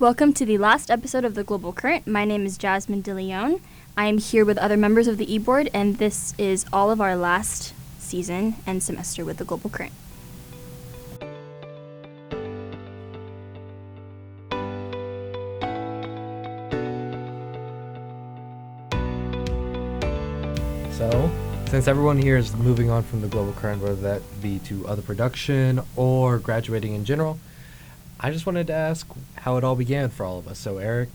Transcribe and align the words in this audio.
Welcome 0.00 0.32
to 0.32 0.46
the 0.46 0.56
last 0.56 0.90
episode 0.90 1.26
of 1.26 1.34
the 1.34 1.44
Global 1.44 1.74
Current. 1.74 2.06
My 2.06 2.24
name 2.24 2.46
is 2.46 2.56
Jasmine 2.56 3.02
De 3.02 3.12
Leon. 3.12 3.60
I 3.98 4.06
am 4.06 4.16
here 4.16 4.46
with 4.46 4.56
other 4.56 4.78
members 4.78 5.06
of 5.06 5.18
the 5.18 5.30
e-board, 5.30 5.68
and 5.74 5.98
this 5.98 6.32
is 6.38 6.64
all 6.72 6.90
of 6.90 7.02
our 7.02 7.14
last 7.14 7.74
season 7.98 8.54
and 8.66 8.82
semester 8.82 9.26
with 9.26 9.36
the 9.36 9.44
Global 9.44 9.68
Current. 9.68 9.92
So, 20.92 21.30
since 21.66 21.86
everyone 21.88 22.16
here 22.16 22.38
is 22.38 22.56
moving 22.56 22.88
on 22.88 23.02
from 23.02 23.20
the 23.20 23.28
global 23.28 23.52
current, 23.52 23.82
whether 23.82 23.96
that 23.96 24.22
be 24.40 24.60
to 24.60 24.88
other 24.88 25.02
production 25.02 25.82
or 25.94 26.38
graduating 26.38 26.94
in 26.94 27.04
general, 27.04 27.38
I 28.22 28.30
just 28.30 28.44
wanted 28.44 28.66
to 28.66 28.74
ask 28.74 29.06
how 29.36 29.56
it 29.56 29.64
all 29.64 29.76
began 29.76 30.10
for 30.10 30.24
all 30.26 30.38
of 30.38 30.46
us. 30.46 30.58
So, 30.58 30.76
Eric, 30.76 31.08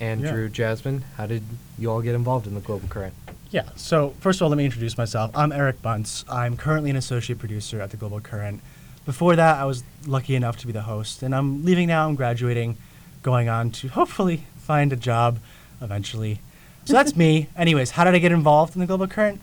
Andrew, 0.00 0.42
Yeah. 0.44 0.48
Jasmine, 0.48 1.04
how 1.16 1.26
did 1.26 1.44
you 1.78 1.90
all 1.90 2.02
get 2.02 2.14
involved 2.16 2.46
in 2.48 2.54
the 2.54 2.60
global 2.60 2.88
current? 2.88 3.14
Yeah, 3.50 3.68
so 3.76 4.14
first 4.20 4.40
of 4.40 4.42
all, 4.44 4.48
let 4.50 4.58
me 4.58 4.64
introduce 4.64 4.98
myself. 4.98 5.30
I'm 5.34 5.52
Eric 5.52 5.80
Bunce. 5.80 6.24
I'm 6.28 6.56
currently 6.56 6.90
an 6.90 6.96
associate 6.96 7.38
producer 7.38 7.80
at 7.80 7.90
the 7.90 7.96
Global 7.96 8.20
Current. 8.20 8.60
Before 9.06 9.36
that, 9.36 9.56
I 9.56 9.64
was 9.64 9.84
lucky 10.06 10.34
enough 10.34 10.56
to 10.58 10.66
be 10.66 10.72
the 10.72 10.82
host, 10.82 11.22
and 11.22 11.34
I'm 11.34 11.64
leaving 11.64 11.88
now. 11.88 12.06
I'm 12.06 12.14
graduating, 12.14 12.76
going 13.22 13.48
on 13.48 13.70
to 13.70 13.88
hopefully 13.88 14.44
find 14.58 14.92
a 14.92 14.96
job 14.96 15.38
eventually. 15.80 16.40
So 16.84 16.92
that's 16.92 17.16
me. 17.16 17.48
Anyways, 17.56 17.92
how 17.92 18.04
did 18.04 18.14
I 18.14 18.18
get 18.18 18.32
involved 18.32 18.74
in 18.76 18.80
the 18.80 18.86
Global 18.86 19.06
Current? 19.06 19.40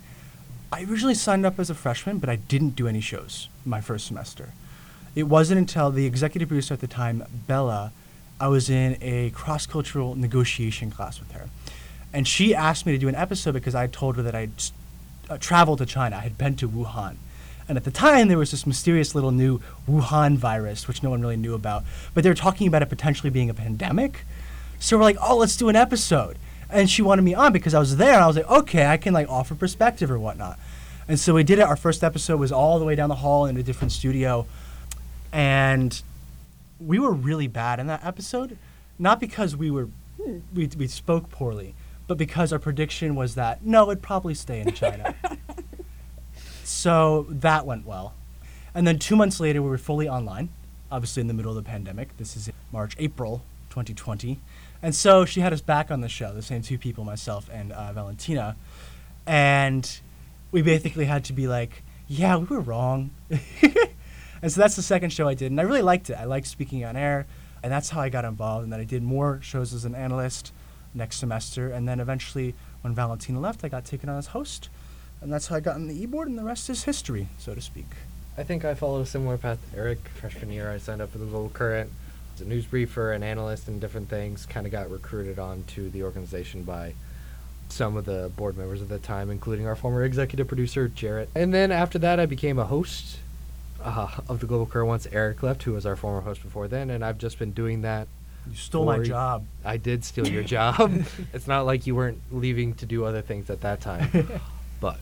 I 0.71 0.83
originally 0.83 1.15
signed 1.15 1.45
up 1.45 1.57
as 1.59 1.71
a 1.71 1.75
freshman, 1.75 2.19
but 2.19 2.29
I 2.29 2.35
didn't 2.35 2.75
do 2.75 2.87
any 2.87 3.01
shows 3.01 3.47
my 3.65 3.81
first 3.81 4.05
semester. 4.05 4.49
It 5.15 5.23
wasn't 5.23 5.59
until 5.59 5.91
the 5.91 6.05
executive 6.05 6.49
producer 6.49 6.73
at 6.73 6.81
the 6.81 6.87
time, 6.87 7.23
Bella, 7.47 7.93
I 8.39 8.49
was 8.49 8.69
in 8.69 8.97
a 9.01 9.29
cross 9.29 9.65
cultural 9.65 10.15
negotiation 10.15 10.91
class 10.91 11.19
with 11.19 11.31
her. 11.31 11.49
And 12.13 12.27
she 12.27 12.53
asked 12.53 12.85
me 12.85 12.91
to 12.91 12.97
do 12.97 13.07
an 13.07 13.15
episode 13.15 13.53
because 13.53 13.75
I 13.75 13.87
told 13.87 14.17
her 14.17 14.23
that 14.23 14.35
I'd 14.35 14.51
uh, 15.29 15.37
traveled 15.37 15.79
to 15.79 15.85
China. 15.85 16.17
I 16.17 16.21
had 16.21 16.37
been 16.37 16.55
to 16.57 16.67
Wuhan. 16.67 17.15
And 17.67 17.77
at 17.77 17.83
the 17.83 17.91
time, 17.91 18.27
there 18.27 18.37
was 18.37 18.51
this 18.51 18.67
mysterious 18.67 19.15
little 19.15 19.31
new 19.31 19.59
Wuhan 19.89 20.37
virus, 20.37 20.87
which 20.87 21.01
no 21.01 21.09
one 21.09 21.21
really 21.21 21.37
knew 21.37 21.55
about. 21.55 21.83
But 22.13 22.23
they 22.23 22.29
were 22.29 22.35
talking 22.35 22.67
about 22.67 22.81
it 22.81 22.89
potentially 22.89 23.29
being 23.29 23.49
a 23.49 23.53
pandemic. 23.53 24.25
So 24.79 24.97
we're 24.97 25.03
like, 25.03 25.17
oh, 25.21 25.37
let's 25.37 25.57
do 25.57 25.69
an 25.69 25.75
episode. 25.75 26.37
And 26.69 26.89
she 26.89 27.01
wanted 27.01 27.23
me 27.23 27.33
on 27.33 27.53
because 27.53 27.73
I 27.73 27.79
was 27.79 27.97
there. 27.97 28.13
And 28.15 28.23
I 28.23 28.27
was 28.27 28.35
like, 28.35 28.49
okay, 28.49 28.85
I 28.85 28.97
can 28.97 29.13
like 29.13 29.29
offer 29.29 29.55
perspective 29.55 30.11
or 30.11 30.19
whatnot. 30.19 30.59
And 31.07 31.19
so 31.19 31.33
we 31.33 31.43
did 31.43 31.59
it. 31.59 31.63
Our 31.63 31.75
first 31.75 32.03
episode 32.03 32.39
was 32.39 32.51
all 32.51 32.79
the 32.79 32.85
way 32.85 32.95
down 32.95 33.09
the 33.09 33.15
hall 33.15 33.45
in 33.45 33.57
a 33.57 33.63
different 33.63 33.91
studio. 33.91 34.45
And 35.35 36.01
we 36.79 36.97
were 36.97 37.11
really 37.11 37.47
bad 37.47 37.81
in 37.81 37.87
that 37.87 38.05
episode. 38.05 38.57
Not 38.97 39.19
because 39.19 39.53
we 39.53 39.69
were 39.69 39.89
we, 40.53 40.69
we 40.77 40.87
spoke 40.87 41.29
poorly, 41.29 41.75
but 42.07 42.17
because 42.17 42.53
our 42.53 42.57
prediction 42.57 43.15
was 43.15 43.35
that 43.35 43.63
no, 43.63 43.91
it'd 43.91 44.01
probably 44.01 44.33
stay 44.33 44.61
in 44.61 44.71
China. 44.71 45.13
so 46.63 47.27
that 47.29 47.65
went 47.65 47.85
well. 47.85 48.13
And 48.73 48.87
then 48.87 48.97
two 48.97 49.17
months 49.17 49.41
later, 49.41 49.61
we 49.61 49.69
were 49.69 49.77
fully 49.77 50.07
online, 50.07 50.47
obviously 50.89 51.19
in 51.19 51.27
the 51.27 51.33
middle 51.33 51.51
of 51.51 51.61
the 51.61 51.69
pandemic. 51.69 52.15
This 52.15 52.37
is 52.37 52.49
March, 52.71 52.95
April 52.97 53.43
2020. 53.71 54.39
And 54.81 54.95
so 54.95 55.25
she 55.25 55.41
had 55.41 55.51
us 55.51 55.61
back 55.61 55.91
on 55.91 55.99
the 55.99 56.09
show, 56.09 56.33
the 56.33 56.41
same 56.41 56.61
two 56.61 56.77
people, 56.77 57.03
myself 57.03 57.49
and 57.51 57.73
uh, 57.73 57.91
Valentina. 57.91 58.55
And 59.25 59.99
we 60.51 60.61
basically 60.61 61.05
had 61.05 61.25
to 61.25 61.33
be 61.33 61.45
like, 61.45 61.83
yeah, 62.07 62.37
we 62.37 62.45
were 62.45 62.61
wrong. 62.61 63.11
and 64.45 64.51
so 64.51 64.61
that's 64.61 64.75
the 64.75 64.83
second 64.83 65.09
show 65.09 65.27
I 65.27 65.33
did. 65.33 65.49
And 65.51 65.59
I 65.59 65.63
really 65.63 65.81
liked 65.81 66.11
it. 66.11 66.13
I 66.13 66.25
liked 66.25 66.45
speaking 66.45 66.85
on 66.85 66.95
air. 66.95 67.25
And 67.63 67.71
that's 67.71 67.89
how 67.89 67.99
I 67.99 68.09
got 68.09 68.25
involved. 68.25 68.63
And 68.63 68.71
then 68.71 68.79
I 68.79 68.83
did 68.83 69.01
more 69.01 69.39
shows 69.41 69.73
as 69.73 69.85
an 69.85 69.95
analyst 69.95 70.51
next 70.93 71.17
semester. 71.17 71.71
And 71.71 71.87
then 71.87 71.99
eventually, 71.99 72.53
when 72.81 72.93
Valentina 72.93 73.39
left, 73.39 73.65
I 73.65 73.69
got 73.69 73.85
taken 73.85 74.07
on 74.07 74.19
as 74.19 74.27
host. 74.27 74.69
And 75.19 75.33
that's 75.33 75.47
how 75.47 75.55
I 75.55 75.61
got 75.61 75.73
on 75.73 75.87
the 75.87 75.99
e-board, 75.99 76.27
and 76.27 76.37
the 76.37 76.43
rest 76.43 76.69
is 76.69 76.83
history, 76.83 77.27
so 77.39 77.55
to 77.55 77.61
speak. 77.61 77.87
I 78.37 78.43
think 78.43 78.63
I 78.63 78.75
followed 78.75 79.01
a 79.01 79.07
similar 79.07 79.39
path 79.39 79.57
Eric. 79.75 79.97
Freshman 80.09 80.51
year, 80.51 80.69
I 80.69 80.77
signed 80.77 81.01
up 81.01 81.11
for 81.11 81.17
the 81.17 81.25
Little 81.25 81.49
current 81.49 81.89
as 82.35 82.41
a 82.41 82.45
news 82.45 82.65
briefer, 82.65 83.13
an 83.13 83.23
analyst, 83.23 83.67
and 83.67 83.81
different 83.81 84.09
things. 84.09 84.45
Kind 84.45 84.67
of 84.67 84.71
got 84.71 84.91
recruited 84.91 85.39
onto 85.39 85.89
the 85.89 86.03
organization 86.03 86.61
by 86.61 86.93
some 87.69 87.97
of 87.97 88.05
the 88.05 88.31
board 88.35 88.59
members 88.59 88.83
at 88.83 88.89
the 88.89 88.99
time, 88.99 89.31
including 89.31 89.65
our 89.65 89.75
former 89.75 90.03
executive 90.03 90.47
producer, 90.47 90.87
Jarrett. 90.87 91.29
And 91.33 91.51
then 91.51 91.71
after 91.71 91.97
that, 91.97 92.19
I 92.19 92.27
became 92.27 92.59
a 92.59 92.65
host 92.65 93.17
uh, 93.85 94.09
of 94.27 94.39
the 94.39 94.47
Global 94.47 94.65
Current 94.65 94.87
once 94.87 95.07
Eric 95.11 95.43
left, 95.43 95.63
who 95.63 95.73
was 95.73 95.85
our 95.85 95.95
former 95.95 96.21
host 96.21 96.41
before 96.41 96.67
then. 96.67 96.89
And 96.89 97.05
I've 97.05 97.17
just 97.17 97.39
been 97.39 97.51
doing 97.51 97.83
that. 97.83 98.07
You 98.49 98.55
stole 98.55 98.85
my 98.85 98.99
job. 98.99 99.45
I 99.63 99.77
did 99.77 100.03
steal 100.03 100.27
your 100.27 100.43
job. 100.57 101.05
it's 101.33 101.47
not 101.47 101.65
like 101.65 101.87
you 101.87 101.95
weren't 101.95 102.21
leaving 102.31 102.73
to 102.75 102.85
do 102.85 103.05
other 103.05 103.21
things 103.21 103.49
at 103.49 103.61
that 103.61 103.81
time. 103.81 104.27
but 104.79 104.99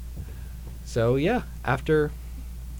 so 0.85 1.15
yeah, 1.15 1.43
after 1.65 2.11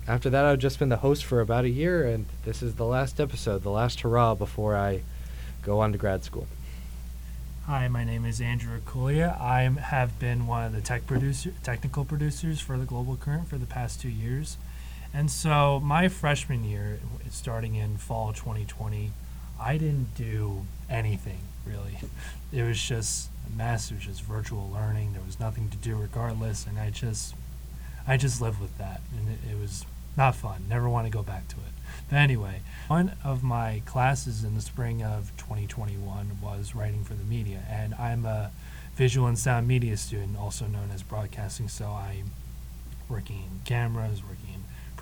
after 0.07 0.29
that, 0.29 0.45
I've 0.45 0.59
just 0.59 0.79
been 0.79 0.89
the 0.89 0.97
host 0.97 1.23
for 1.23 1.39
about 1.39 1.63
a 1.63 1.69
year, 1.69 2.05
and 2.05 2.25
this 2.43 2.61
is 2.61 2.75
the 2.75 2.85
last 2.85 3.21
episode, 3.21 3.63
the 3.63 3.71
last 3.71 4.01
hurrah 4.01 4.35
before 4.35 4.75
I 4.75 5.01
go 5.63 5.79
on 5.79 5.93
to 5.93 5.97
grad 5.97 6.25
school. 6.25 6.47
Hi, 7.65 7.87
my 7.87 8.03
name 8.03 8.25
is 8.25 8.41
Andrew 8.41 8.77
Raccuglia. 8.77 9.39
I 9.39 9.61
have 9.61 10.19
been 10.19 10.45
one 10.47 10.65
of 10.65 10.73
the 10.73 10.81
tech 10.81 11.07
producer, 11.07 11.53
technical 11.63 12.03
producers 12.03 12.59
for 12.59 12.77
the 12.77 12.83
Global 12.83 13.15
Current 13.15 13.47
for 13.47 13.57
the 13.57 13.65
past 13.65 14.01
two 14.01 14.09
years. 14.09 14.57
And 15.13 15.29
so, 15.29 15.79
my 15.79 16.07
freshman 16.07 16.63
year, 16.63 16.99
starting 17.29 17.75
in 17.75 17.97
fall 17.97 18.33
2020, 18.33 19.11
I 19.59 19.77
didn't 19.77 20.15
do 20.15 20.65
anything 20.89 21.39
really. 21.65 21.99
It 22.51 22.61
was 22.61 22.79
just 22.79 23.29
a 23.47 23.57
mess. 23.57 23.89
It 23.89 23.95
was 23.95 24.03
just 24.03 24.21
virtual 24.21 24.69
learning. 24.71 25.13
There 25.13 25.23
was 25.25 25.39
nothing 25.39 25.69
to 25.69 25.77
do 25.77 25.95
regardless, 25.95 26.67
and 26.67 26.77
I 26.77 26.91
just, 26.91 27.33
I 28.07 28.15
just 28.15 28.41
lived 28.41 28.61
with 28.61 28.77
that, 28.77 29.01
and 29.17 29.27
it, 29.27 29.39
it 29.51 29.59
was 29.59 29.87
not 30.15 30.35
fun. 30.35 30.65
Never 30.69 30.87
want 30.87 31.07
to 31.07 31.11
go 31.11 31.23
back 31.23 31.47
to 31.47 31.55
it. 31.55 31.73
But 32.11 32.17
anyway, 32.17 32.61
one 32.87 33.13
of 33.23 33.41
my 33.41 33.81
classes 33.87 34.43
in 34.43 34.53
the 34.53 34.61
spring 34.61 35.01
of 35.01 35.31
2021 35.37 36.37
was 36.43 36.75
writing 36.75 37.03
for 37.03 37.15
the 37.15 37.23
media, 37.23 37.63
and 37.67 37.95
I'm 37.95 38.23
a 38.25 38.51
visual 38.95 39.25
and 39.25 39.39
sound 39.39 39.67
media 39.67 39.97
student, 39.97 40.37
also 40.37 40.67
known 40.67 40.91
as 40.93 41.01
broadcasting. 41.01 41.67
So 41.69 41.87
I'm 41.87 42.31
working 43.09 43.37
in 43.37 43.61
cameras, 43.65 44.21
working 44.21 44.52
in 44.52 44.52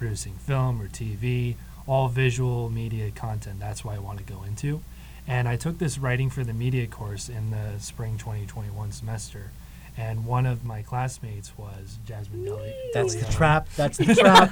producing 0.02 0.34
film 0.34 0.82
or 0.82 0.88
TV, 0.88 1.54
all 1.86 2.08
visual 2.08 2.72
media 2.72 3.12
content. 3.12 3.60
That's 3.60 3.86
what 3.86 3.96
I 3.96 4.00
want 4.00 4.18
to 4.18 4.24
go 4.24 4.42
into. 4.42 4.82
And 5.28 5.48
I 5.48 5.58
took 5.58 5.78
this 5.78 6.00
writing 6.00 6.32
for 6.32 6.44
the 6.44 6.54
media 6.54 6.88
course 6.88 7.30
in 7.30 7.52
the 7.52 7.78
spring 7.78 8.18
2021 8.18 8.92
semester. 8.94 9.52
And 9.96 10.26
one 10.26 10.48
of 10.48 10.66
my 10.66 10.82
classmates 10.82 11.56
was 11.56 12.00
Jasmine 12.04 12.46
Deli. 12.46 12.74
That's 12.96 13.14
the 13.14 13.28
uh, 13.28 13.32
trap. 13.32 13.70
That's 13.76 14.00
the 14.00 14.16
trap. 14.16 14.50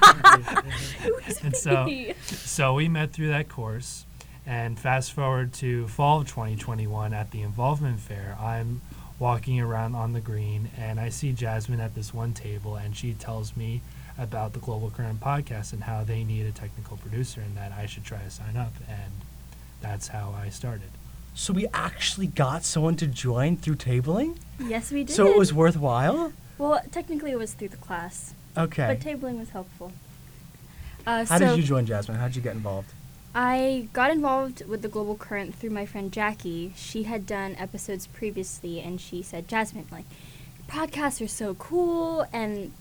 and 1.43 1.55
so 1.55 1.89
so 2.27 2.75
we 2.75 2.87
met 2.87 3.11
through 3.11 3.29
that 3.29 3.49
course 3.49 4.05
and 4.45 4.77
fast 4.77 5.13
forward 5.13 5.51
to 5.53 5.87
fall 5.87 6.21
of 6.21 6.27
2021 6.27 7.11
at 7.13 7.31
the 7.31 7.41
involvement 7.41 7.99
fair 7.99 8.35
i'm 8.39 8.81
walking 9.19 9.59
around 9.59 9.93
on 9.93 10.13
the 10.13 10.19
green 10.19 10.71
and 10.75 10.99
i 10.99 11.07
see 11.07 11.31
jasmine 11.31 11.79
at 11.79 11.93
this 11.93 12.13
one 12.13 12.33
table 12.33 12.75
and 12.75 12.95
she 12.95 13.13
tells 13.13 13.55
me 13.55 13.81
about 14.19 14.53
the 14.53 14.59
global 14.59 14.89
current 14.89 15.19
podcast 15.19 15.73
and 15.73 15.83
how 15.83 16.03
they 16.03 16.23
need 16.23 16.45
a 16.45 16.51
technical 16.51 16.97
producer 16.97 17.41
and 17.41 17.55
that 17.57 17.71
i 17.71 17.85
should 17.85 18.03
try 18.03 18.19
to 18.19 18.29
sign 18.29 18.57
up 18.57 18.73
and 18.87 19.11
that's 19.81 20.07
how 20.09 20.35
i 20.37 20.49
started 20.49 20.89
so 21.39 21.53
we 21.53 21.67
actually 21.73 22.27
got 22.27 22.65
someone 22.65 22.97
to 22.97 23.07
join 23.07 23.55
through 23.55 23.75
tabling? 23.75 24.37
Yes, 24.59 24.91
we 24.91 25.05
did. 25.05 25.15
So 25.15 25.27
it 25.27 25.37
was 25.37 25.53
worthwhile? 25.53 26.33
Well, 26.57 26.81
technically, 26.91 27.31
it 27.31 27.37
was 27.37 27.53
through 27.53 27.69
the 27.69 27.77
class, 27.77 28.33
Okay. 28.57 28.87
but 28.87 28.99
tabling 28.99 29.39
was 29.39 29.51
helpful. 29.51 29.93
Uh, 31.07 31.23
How 31.23 31.37
so 31.37 31.45
did 31.47 31.57
you 31.57 31.63
join, 31.63 31.85
Jasmine? 31.85 32.17
How 32.17 32.27
did 32.27 32.35
you 32.35 32.41
get 32.41 32.55
involved? 32.55 32.91
I 33.33 33.87
got 33.93 34.11
involved 34.11 34.65
with 34.67 34.81
the 34.81 34.89
Global 34.89 35.15
Current 35.15 35.55
through 35.55 35.69
my 35.69 35.85
friend 35.85 36.11
Jackie. 36.11 36.73
She 36.75 37.03
had 37.03 37.25
done 37.25 37.55
episodes 37.57 38.05
previously, 38.05 38.81
and 38.81 38.99
she 38.99 39.21
said, 39.21 39.47
"Jasmine, 39.47 39.87
like, 39.91 40.05
podcasts 40.67 41.23
are 41.23 41.27
so 41.29 41.53
cool." 41.53 42.25
And 42.33 42.73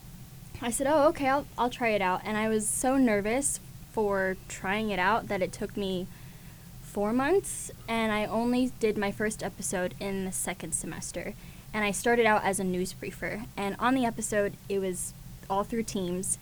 I 0.60 0.70
said, 0.70 0.86
"Oh, 0.86 1.08
okay, 1.08 1.28
I'll 1.28 1.46
I'll 1.56 1.70
try 1.70 1.88
it 1.90 2.02
out." 2.02 2.22
And 2.24 2.36
I 2.36 2.48
was 2.48 2.68
so 2.68 2.96
nervous 2.96 3.60
for 3.92 4.36
trying 4.48 4.90
it 4.90 4.98
out 4.98 5.28
that 5.28 5.42
it 5.42 5.52
took 5.52 5.76
me 5.76 6.06
four 6.82 7.12
months, 7.12 7.70
and 7.86 8.12
I 8.12 8.24
only 8.24 8.72
did 8.80 8.98
my 8.98 9.12
first 9.12 9.42
episode 9.42 9.94
in 10.00 10.24
the 10.24 10.32
second 10.32 10.72
semester. 10.72 11.34
And 11.72 11.84
I 11.84 11.90
started 11.90 12.26
out 12.26 12.44
as 12.44 12.58
a 12.58 12.64
news 12.64 12.92
briefer, 12.92 13.44
and 13.56 13.76
on 13.78 13.94
the 13.94 14.04
episode, 14.04 14.54
it 14.68 14.78
was 14.78 15.12
all 15.50 15.64
through 15.64 15.84
teams. 15.84 16.38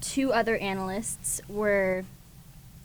Two 0.00 0.32
other 0.32 0.56
analysts 0.58 1.40
were 1.48 2.04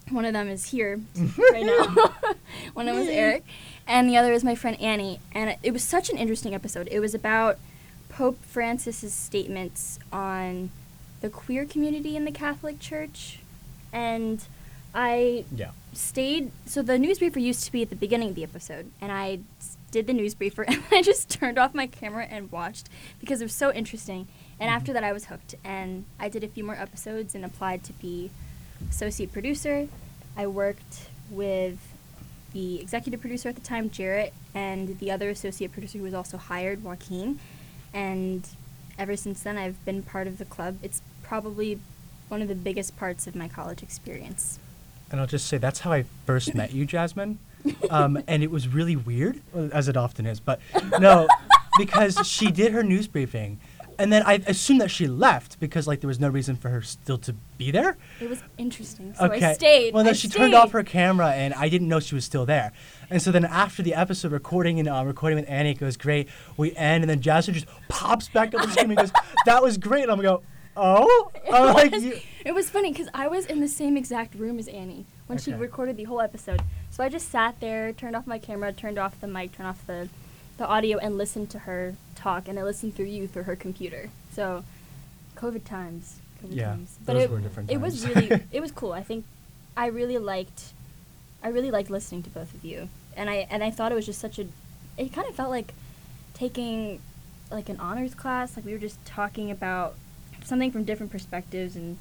one 0.10 0.26
of 0.26 0.34
them 0.34 0.48
is 0.48 0.66
here 0.66 1.02
right 1.52 1.66
now. 1.66 2.14
One 2.74 2.88
of 2.88 2.96
them 2.96 3.04
is 3.04 3.10
Eric, 3.10 3.44
and 3.88 4.08
the 4.08 4.18
other 4.18 4.32
is 4.32 4.44
my 4.44 4.56
friend 4.56 4.80
Annie. 4.80 5.20
And 5.34 5.52
it, 5.52 5.60
it 5.64 5.72
was 5.72 5.84
such 5.84 6.10
an 6.10 6.18
interesting 6.18 6.54
episode. 6.54 6.88
It 6.92 7.00
was 7.00 7.14
about 7.16 7.58
Pope 8.16 8.42
Francis's 8.46 9.14
statements 9.14 10.00
on 10.10 10.72
the 11.20 11.30
queer 11.30 11.66
community 11.66 12.16
in 12.16 12.24
the 12.24 12.32
Catholic 12.32 12.80
Church, 12.80 13.40
and 13.92 14.42
I 14.94 15.44
Yeah. 15.54 15.72
stayed. 15.92 16.52
So 16.66 16.82
the 16.82 16.98
news 16.98 17.20
briefer 17.20 17.40
used 17.40 17.66
to 17.66 17.74
be 17.74 17.82
at 17.82 17.90
the 17.90 17.96
beginning 17.98 18.30
of 18.30 18.36
the 18.36 18.44
episode, 18.44 18.90
and 19.02 19.12
I 19.12 19.40
did 19.92 20.08
the 20.08 20.14
news 20.14 20.34
briefer, 20.34 20.64
and 20.68 20.82
I 20.94 21.02
just 21.02 21.30
turned 21.30 21.60
off 21.60 21.74
my 21.74 21.88
camera 21.88 22.26
and 22.30 22.50
watched 22.54 22.88
because 23.20 23.42
it 23.42 23.44
was 23.44 23.54
so 23.54 23.74
interesting. 23.74 24.30
And 24.62 24.70
after 24.70 24.92
mm-hmm. 24.92 24.94
that, 24.94 25.04
I 25.04 25.12
was 25.12 25.26
hooked, 25.26 25.56
and 25.66 26.06
I 26.18 26.30
did 26.30 26.46
a 26.46 26.48
few 26.48 26.64
more 26.64 26.76
episodes 26.76 27.36
and 27.36 27.44
applied 27.44 27.84
to 27.84 27.94
be 27.94 28.32
associate 28.90 29.34
producer. 29.34 29.90
I 30.38 30.48
worked 30.48 31.10
with 31.30 31.80
the 32.54 32.80
executive 32.80 33.20
producer 33.20 33.50
at 33.50 33.56
the 33.56 33.62
time, 33.62 33.90
Jarrett, 33.90 34.34
and 34.54 34.98
the 35.00 35.12
other 35.12 35.30
associate 35.30 35.74
producer 35.74 35.98
who 35.98 36.06
was 36.06 36.14
also 36.14 36.38
hired, 36.38 36.82
Joaquin. 36.82 37.42
And 37.96 38.46
ever 39.00 39.16
since 39.16 39.42
then, 39.42 39.58
I've 39.58 39.84
been 39.86 40.04
part 40.04 40.28
of 40.28 40.38
the 40.38 40.46
club. 40.46 40.78
It's 40.84 41.02
probably 41.24 41.80
one 42.28 42.42
of 42.42 42.50
the 42.50 42.56
biggest 42.56 42.98
parts 42.98 43.26
of 43.26 43.36
my 43.36 43.48
college 43.48 43.82
experience. 43.82 44.60
And 45.10 45.22
I'll 45.22 45.28
just 45.28 45.48
say 45.48 45.58
that's 45.58 45.80
how 45.80 45.94
I 45.94 46.04
first 46.26 46.54
met 46.54 46.74
you, 46.74 46.86
Jasmine. 46.86 47.40
Um, 47.90 48.22
and 48.28 48.44
it 48.44 48.52
was 48.52 48.68
really 48.68 48.98
weird, 48.98 49.42
as 49.56 49.88
it 49.88 49.96
often 49.96 50.26
is. 50.26 50.42
But 50.42 50.60
no, 51.00 51.28
because 51.78 52.28
she 52.28 52.52
did 52.52 52.74
her 52.74 52.84
news 52.84 53.08
briefing, 53.08 53.60
and 54.00 54.12
then 54.12 54.24
I 54.26 54.42
assumed 54.48 54.82
that 54.82 54.90
she 54.92 55.08
left 55.08 55.60
because 55.60 55.88
like 55.88 56.02
there 56.02 56.08
was 56.08 56.20
no 56.20 56.30
reason 56.30 56.56
for 56.56 56.70
her 56.70 56.82
still 56.82 57.18
to 57.20 57.34
be 57.58 57.72
there. 57.72 57.98
It 58.20 58.30
was 58.30 58.42
interesting. 58.58 59.14
So 59.14 59.32
I 59.32 59.54
stayed. 59.54 59.94
Well, 59.94 60.04
then 60.04 60.12
I 60.12 60.16
she 60.16 60.28
turned 60.28 60.54
off 60.54 60.72
her 60.72 60.84
camera, 60.84 61.32
and 61.32 61.54
I 61.54 61.70
didn't 61.70 61.88
know 61.88 62.00
she 62.00 62.16
was 62.16 62.26
still 62.26 62.46
there. 62.46 62.72
And 63.10 63.22
so 63.22 63.32
then 63.32 63.46
after 63.46 63.84
the 63.84 63.94
episode 63.94 64.32
recording 64.32 64.80
and 64.80 64.88
uh, 64.90 65.04
recording 65.06 65.38
with 65.40 65.50
Annie, 65.50 65.72
it 65.72 65.80
goes 65.80 65.98
great. 65.98 66.28
We 66.58 66.76
end, 66.76 67.04
and 67.04 67.10
then 67.10 67.22
Jasmine 67.22 67.54
just 67.56 67.68
pops 67.88 68.28
back 68.30 68.54
up 68.54 68.62
the 68.62 68.72
screen 68.72 68.92
and 68.92 68.98
goes, 68.98 69.12
"That 69.46 69.62
was 69.64 69.78
great." 69.78 70.04
And 70.04 70.12
I'm 70.12 70.22
go, 70.22 70.42
"Oh, 70.78 71.32
It 71.46 71.54
I'm 71.54 71.74
like, 71.74 71.92
was, 71.92 72.04
you- 72.04 72.20
it 72.46 72.54
was 72.54 72.70
funny 72.70 72.92
because 72.92 73.10
I 73.14 73.28
was 73.28 73.46
in 73.46 73.60
the 73.62 73.68
same 73.68 73.98
exact 73.98 74.36
room 74.36 74.60
as 74.60 74.68
Annie 74.68 75.06
when 75.28 75.38
she 75.40 75.52
recorded 75.54 75.98
the 75.98 76.04
whole 76.04 76.22
episode. 76.22 76.62
So 76.92 77.04
I 77.04 77.10
just 77.10 77.30
sat 77.30 77.60
there, 77.60 77.92
turned 77.94 78.16
off 78.16 78.28
my 78.28 78.38
camera, 78.38 78.72
turned 78.72 78.98
off 78.98 79.20
the 79.20 79.28
mic, 79.28 79.52
turned 79.54 79.68
off 79.68 79.86
the, 79.88 80.08
the 80.58 80.66
audio, 80.68 80.98
and 81.00 81.18
listened 81.18 81.50
to 81.52 81.60
her 81.60 81.96
talk. 82.26 82.48
And 82.48 82.58
I 82.60 82.64
listened 82.64 82.96
through 82.96 83.06
you 83.06 83.28
through 83.28 83.44
her 83.44 83.56
computer. 83.56 84.10
So, 84.32 84.64
COVID 85.36 85.64
times. 85.64 86.20
COVID 86.44 86.56
Yeah, 86.56 86.72
times. 86.72 86.98
those 87.06 87.24
it, 87.24 87.30
were 87.30 87.40
different 87.40 87.72
It 87.72 87.80
was 87.80 88.06
really, 88.08 88.30
it 88.52 88.62
was 88.62 88.72
cool. 88.72 88.94
I 88.94 89.04
think 89.04 89.26
I 89.78 89.88
really 89.88 90.18
liked, 90.18 90.74
I 91.44 91.50
really 91.50 91.72
liked 91.72 91.90
listening 91.90 92.24
to 92.24 92.30
both 92.30 92.54
of 92.54 92.66
you, 92.66 92.90
and 93.16 93.30
I 93.30 93.48
and 93.50 93.64
I 93.64 93.72
thought 93.72 93.92
it 93.92 93.96
was 93.96 94.06
just 94.06 94.20
such 94.20 94.40
a, 94.40 94.46
it 94.98 95.14
kind 95.14 95.28
of 95.28 95.36
felt 95.36 95.50
like 95.50 95.74
taking 96.34 97.00
like 97.52 97.70
an 97.70 97.80
honors 97.80 98.16
class. 98.16 98.56
Like 98.56 98.66
we 98.66 98.74
were 98.74 98.80
just 98.80 99.04
talking 99.06 99.52
about 99.52 99.96
something 100.44 100.72
from 100.72 100.84
different 100.84 101.12
perspectives 101.12 101.76
and 101.76 101.98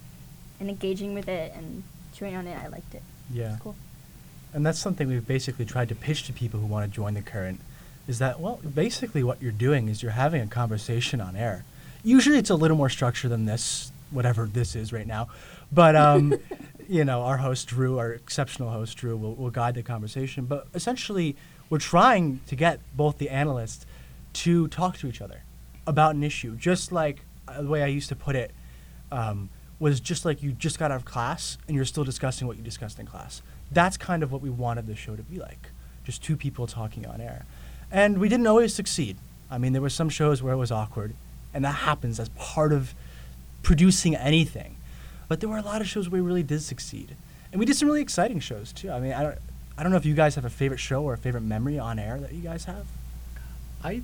and 0.61 0.69
engaging 0.69 1.15
with 1.15 1.29
it 1.29 1.53
and 1.57 1.83
chewing 2.15 2.37
on 2.37 2.47
it. 2.47 2.57
I 2.57 2.69
liked 2.69 2.95
it. 2.95 3.03
yeah." 3.31 3.53
It's 3.55 3.63
cool. 3.63 3.77
And 4.55 4.65
that's 4.65 4.79
something 4.79 5.09
we've 5.09 5.27
basically 5.27 5.65
tried 5.65 5.89
to 5.89 5.97
pitch 5.97 6.23
to 6.29 6.33
people 6.33 6.61
who 6.61 6.67
want 6.67 6.89
to 6.89 6.95
join 6.95 7.15
the 7.15 7.23
current 7.23 7.61
is 8.07 8.19
that, 8.19 8.41
well, 8.41 8.61
basically 8.75 9.23
what 9.23 9.41
you're 9.41 9.53
doing 9.53 9.89
is 9.89 10.03
you're 10.03 10.13
having 10.13 10.43
a 10.43 10.47
conversation 10.47 11.21
on 11.21 11.37
air. 11.37 11.65
Usually 12.03 12.39
it's 12.39 12.51
a 12.51 12.55
little 12.55 12.77
more 12.77 12.91
structured 12.91 13.31
than 13.31 13.47
this, 13.47 13.91
whatever 14.11 14.47
this 14.47 14.77
is 14.77 14.93
right 14.93 15.07
now. 15.07 15.29
But, 15.73 15.97
um, 15.97 16.35
you 16.89 17.05
know, 17.05 17.23
our 17.23 17.39
host, 17.39 17.69
Drew, 17.69 17.99
our 17.99 18.13
exceptional 18.13 18.71
host, 18.71 18.97
Drew, 18.97 19.17
will, 19.17 19.35
will 19.35 19.51
guide 19.51 19.75
the 19.75 19.83
conversation. 19.83 20.45
But 20.45 20.67
essentially, 20.75 21.37
we're 21.71 21.79
trying 21.79 22.41
to 22.47 22.57
get 22.57 22.81
both 22.95 23.19
the 23.19 23.31
analysts 23.31 23.87
to 24.35 24.69
talk 24.69 24.99
to 24.99 25.07
each 25.07 25.21
other 25.21 25.43
about 25.87 26.15
an 26.15 26.23
issue, 26.23 26.57
just 26.57 26.93
like 26.93 27.23
uh, 27.49 27.63
the 27.63 27.69
way 27.69 27.83
I 27.83 27.87
used 27.87 28.09
to 28.11 28.17
put 28.17 28.37
it 28.37 28.53
um, 29.13 29.49
was 29.79 30.01
just 30.01 30.25
like 30.25 30.43
you 30.43 30.53
just 30.53 30.79
got 30.79 30.91
out 30.91 30.97
of 30.97 31.05
class 31.05 31.59
and 31.67 31.77
you're 31.77 31.85
still 31.85 32.05
discussing 32.05 32.47
what 32.47 32.57
you 32.57 32.63
discussed 32.63 32.99
in 32.99 33.07
class. 33.07 33.43
That's 33.71 33.97
kind 33.97 34.23
of 34.23 34.33
what 34.33 34.41
we 34.41 34.51
wanted 34.51 34.87
the 34.87 34.97
show 34.97 35.17
to 35.17 35.23
be 35.23 35.39
like, 35.39 35.71
just 36.05 36.23
two 36.23 36.37
people 36.37 36.67
talking 36.67 37.07
on 37.07 37.21
air. 37.21 37.47
And 37.95 38.19
we 38.19 38.29
didn't 38.29 38.49
always 38.49 38.75
succeed. 38.75 39.19
I 39.49 39.57
mean, 39.57 39.73
there 39.73 39.81
were 39.81 39.89
some 39.89 40.09
shows 40.09 40.43
where 40.43 40.53
it 40.53 40.57
was 40.57 40.73
awkward, 40.73 41.15
and 41.55 41.65
that 41.65 41.77
happens 41.87 42.19
as 42.19 42.29
part 42.31 42.73
of 42.73 42.93
producing 43.63 44.17
anything. 44.17 44.75
But 45.29 45.39
there 45.39 45.49
were 45.49 45.59
a 45.59 45.63
lot 45.63 45.81
of 45.81 45.87
shows 45.87 46.11
where 46.11 46.21
we 46.21 46.27
really 46.27 46.43
did 46.43 46.61
succeed, 46.61 47.15
and 47.53 47.61
we 47.61 47.65
did 47.65 47.77
some 47.77 47.87
really 47.87 48.03
exciting 48.03 48.41
shows 48.41 48.73
too. 48.73 48.91
I 48.91 48.99
mean, 48.99 49.13
I 49.13 49.23
don't, 49.23 49.39
I 49.79 49.85
don't 49.85 49.93
know 49.93 49.97
if 49.97 50.05
you 50.05 50.15
guys 50.15 50.35
have 50.35 50.45
a 50.45 50.51
favorite 50.51 50.81
show 50.81 51.05
or 51.05 51.15
a 51.15 51.19
favorite 51.19 51.45
memory 51.45 51.79
on 51.79 52.01
air 52.01 52.19
that 52.19 52.33
you 52.33 52.43
guys 52.43 52.65
have. 52.65 52.87
I 53.85 54.03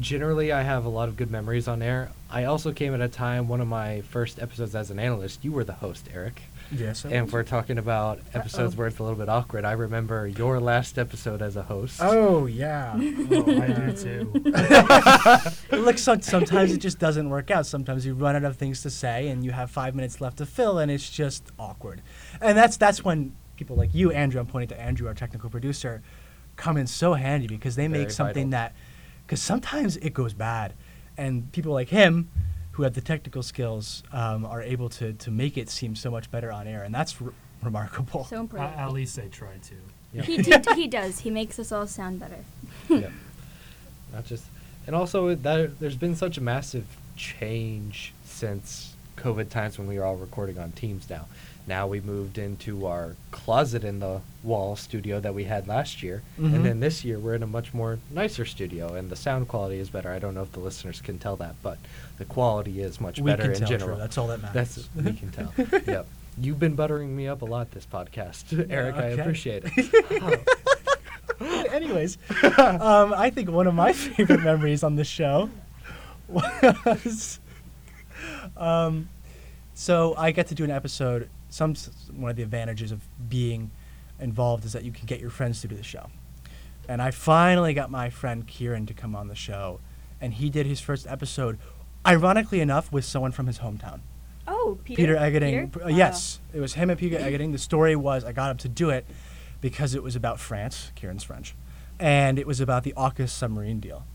generally 0.00 0.50
I 0.50 0.62
have 0.62 0.84
a 0.84 0.88
lot 0.88 1.08
of 1.08 1.16
good 1.16 1.30
memories 1.30 1.68
on 1.68 1.80
air. 1.80 2.10
I 2.28 2.42
also 2.42 2.72
came 2.72 2.92
at 2.92 3.00
a 3.00 3.08
time 3.08 3.46
one 3.46 3.60
of 3.60 3.68
my 3.68 4.00
first 4.00 4.42
episodes 4.42 4.74
as 4.74 4.90
an 4.90 4.98
analyst. 4.98 5.44
You 5.44 5.52
were 5.52 5.64
the 5.64 5.74
host, 5.74 6.08
Eric. 6.12 6.42
Yes. 6.72 7.04
And 7.04 7.14
if 7.28 7.32
we're 7.32 7.42
talking 7.42 7.78
about 7.78 8.20
episodes 8.34 8.74
Uh-oh. 8.74 8.78
where 8.78 8.86
it's 8.88 8.98
a 8.98 9.02
little 9.02 9.18
bit 9.18 9.28
awkward, 9.28 9.64
I 9.64 9.72
remember 9.72 10.26
your 10.26 10.58
last 10.58 10.98
episode 10.98 11.42
as 11.42 11.56
a 11.56 11.62
host. 11.62 12.00
Oh 12.02 12.46
yeah. 12.46 12.94
Oh, 13.34 13.60
I 13.60 13.66
do 13.68 13.92
too. 13.92 14.32
Look, 15.76 15.98
some, 15.98 16.20
sometimes 16.22 16.72
it 16.72 16.78
just 16.78 16.98
doesn't 16.98 17.28
work 17.28 17.50
out. 17.50 17.66
Sometimes 17.66 18.04
you 18.04 18.14
run 18.14 18.36
out 18.36 18.44
of 18.44 18.56
things 18.56 18.82
to 18.82 18.90
say, 18.90 19.28
and 19.28 19.44
you 19.44 19.52
have 19.52 19.70
five 19.70 19.94
minutes 19.94 20.20
left 20.20 20.38
to 20.38 20.46
fill, 20.46 20.78
and 20.78 20.90
it's 20.90 21.08
just 21.08 21.44
awkward. 21.58 22.02
And 22.40 22.56
that's 22.56 22.76
that's 22.76 23.04
when 23.04 23.34
people 23.56 23.76
like 23.76 23.94
you, 23.94 24.10
Andrew, 24.12 24.40
I'm 24.40 24.46
pointing 24.46 24.68
to 24.76 24.80
Andrew, 24.80 25.08
our 25.08 25.14
technical 25.14 25.50
producer, 25.50 26.02
come 26.56 26.76
in 26.76 26.86
so 26.86 27.14
handy 27.14 27.46
because 27.46 27.76
they 27.76 27.88
make 27.88 28.10
something 28.10 28.50
vital. 28.50 28.70
that, 28.70 28.74
because 29.26 29.40
sometimes 29.40 29.96
it 29.98 30.12
goes 30.14 30.34
bad, 30.34 30.74
and 31.16 31.50
people 31.52 31.72
like 31.72 31.88
him, 31.88 32.30
who 32.72 32.82
have 32.84 32.94
the 32.94 33.00
technical 33.00 33.42
skills, 33.42 34.02
um, 34.12 34.44
are 34.44 34.62
able 34.62 34.88
to 34.90 35.12
to 35.14 35.30
make 35.30 35.56
it 35.58 35.68
seem 35.70 35.94
so 35.94 36.10
much 36.10 36.30
better 36.30 36.50
on 36.52 36.66
air, 36.66 36.82
and 36.84 36.94
that's 36.94 37.14
r- 37.20 37.32
remarkable. 37.62 38.24
So 38.24 38.36
A- 38.36 38.40
important. 38.40 38.76
at 38.78 38.92
least 38.92 39.16
they 39.16 39.28
try 39.28 39.56
to. 39.64 39.74
Yeah. 40.12 40.22
he, 40.22 40.36
he, 40.42 40.52
he 40.74 40.86
does. 40.88 41.20
He 41.20 41.30
makes 41.30 41.58
us 41.58 41.72
all 41.72 41.86
sound 41.86 42.20
better. 42.20 42.44
yeah. 42.88 43.08
Not 44.12 44.26
just, 44.26 44.44
and 44.86 44.94
also 44.94 45.34
that 45.34 45.80
there's 45.80 45.96
been 45.96 46.16
such 46.16 46.36
a 46.36 46.40
massive 46.42 46.84
change 47.16 48.12
since 48.24 48.94
COVID 49.16 49.48
times 49.48 49.78
when 49.78 49.86
we 49.86 49.98
were 49.98 50.04
all 50.04 50.16
recording 50.16 50.58
on 50.58 50.72
Teams 50.72 51.08
now. 51.08 51.26
Now 51.66 51.86
we 51.86 52.00
moved 52.00 52.38
into 52.38 52.86
our 52.86 53.14
closet 53.30 53.84
in 53.84 54.00
the 54.00 54.20
wall 54.42 54.74
studio 54.74 55.20
that 55.20 55.32
we 55.34 55.44
had 55.44 55.68
last 55.68 56.02
year, 56.02 56.22
Mhm. 56.38 56.54
and 56.56 56.64
then 56.66 56.80
this 56.80 57.04
year 57.04 57.18
we're 57.20 57.34
in 57.36 57.42
a 57.42 57.46
much 57.46 57.72
more 57.72 57.98
nicer 58.10 58.44
studio, 58.44 58.94
and 58.94 59.08
the 59.10 59.16
sound 59.16 59.46
quality 59.48 59.78
is 59.78 59.88
better. 59.88 60.10
I 60.10 60.18
don't 60.18 60.34
know 60.34 60.42
if 60.42 60.50
the 60.52 60.58
listeners 60.60 61.00
can 61.00 61.18
tell 61.18 61.36
that, 61.36 61.54
but 61.62 61.78
the 62.18 62.24
quality 62.24 62.80
is 62.80 63.00
much 63.00 63.20
We 63.20 63.30
better 63.30 63.52
in 63.52 63.60
tell, 63.60 63.68
general. 63.68 63.90
Drew. 63.90 63.98
That's 63.98 64.18
all 64.18 64.26
that 64.28 64.42
matters. 64.42 64.88
That's 64.94 64.94
we 65.06 65.12
can 65.12 65.30
tell. 65.30 65.52
yep. 65.86 66.06
You've 66.40 66.58
been 66.58 66.74
buttering 66.74 67.14
me 67.14 67.28
up 67.28 67.42
a 67.42 67.44
lot 67.44 67.70
this 67.70 67.86
podcast, 67.86 68.66
Eric. 68.70 68.96
I 68.96 69.06
appreciate 69.08 69.62
it. 69.66 70.48
Anyways, 71.72 72.18
um, 72.58 73.12
I 73.14 73.30
think 73.30 73.50
one 73.50 73.66
of 73.66 73.74
my 73.74 73.92
favorite 73.92 74.42
memories 74.42 74.82
on 74.82 74.96
the 74.96 75.04
show 75.04 75.50
was. 76.28 77.38
Um, 78.56 79.08
so 79.74 80.14
I 80.16 80.30
get 80.32 80.48
to 80.48 80.54
do 80.54 80.64
an 80.64 80.70
episode. 80.70 81.28
Some 81.52 81.74
one 82.14 82.30
of 82.30 82.36
the 82.36 82.42
advantages 82.42 82.92
of 82.92 83.06
being 83.28 83.70
involved 84.18 84.64
is 84.64 84.72
that 84.72 84.84
you 84.84 84.90
can 84.90 85.04
get 85.04 85.20
your 85.20 85.28
friends 85.28 85.60
to 85.60 85.68
do 85.68 85.76
the 85.76 85.82
show, 85.82 86.08
and 86.88 87.02
I 87.02 87.10
finally 87.10 87.74
got 87.74 87.90
my 87.90 88.08
friend 88.08 88.46
Kieran 88.46 88.86
to 88.86 88.94
come 88.94 89.14
on 89.14 89.28
the 89.28 89.34
show, 89.34 89.80
and 90.18 90.32
he 90.32 90.48
did 90.48 90.64
his 90.64 90.80
first 90.80 91.06
episode, 91.06 91.58
ironically 92.06 92.60
enough, 92.60 92.90
with 92.90 93.04
someone 93.04 93.32
from 93.32 93.46
his 93.46 93.58
hometown. 93.58 94.00
Oh, 94.48 94.78
Peter. 94.82 94.96
Peter 94.96 95.16
Eggeting. 95.16 95.72
Peter? 95.72 95.84
uh, 95.84 95.88
yes, 95.88 96.40
it 96.54 96.60
was 96.60 96.72
him 96.72 96.88
and 96.88 96.98
Peter 96.98 97.18
Eggeting. 97.18 97.52
The 97.52 97.58
story 97.58 97.96
was 97.96 98.24
I 98.24 98.32
got 98.32 98.50
him 98.50 98.56
to 98.56 98.68
do 98.68 98.88
it 98.88 99.06
because 99.60 99.94
it 99.94 100.02
was 100.02 100.16
about 100.16 100.40
France. 100.40 100.90
Kieran's 100.94 101.22
French, 101.22 101.54
and 102.00 102.38
it 102.38 102.46
was 102.46 102.60
about 102.60 102.82
the 102.82 102.94
AUKUS 102.96 103.28
submarine 103.28 103.78
deal, 103.78 104.06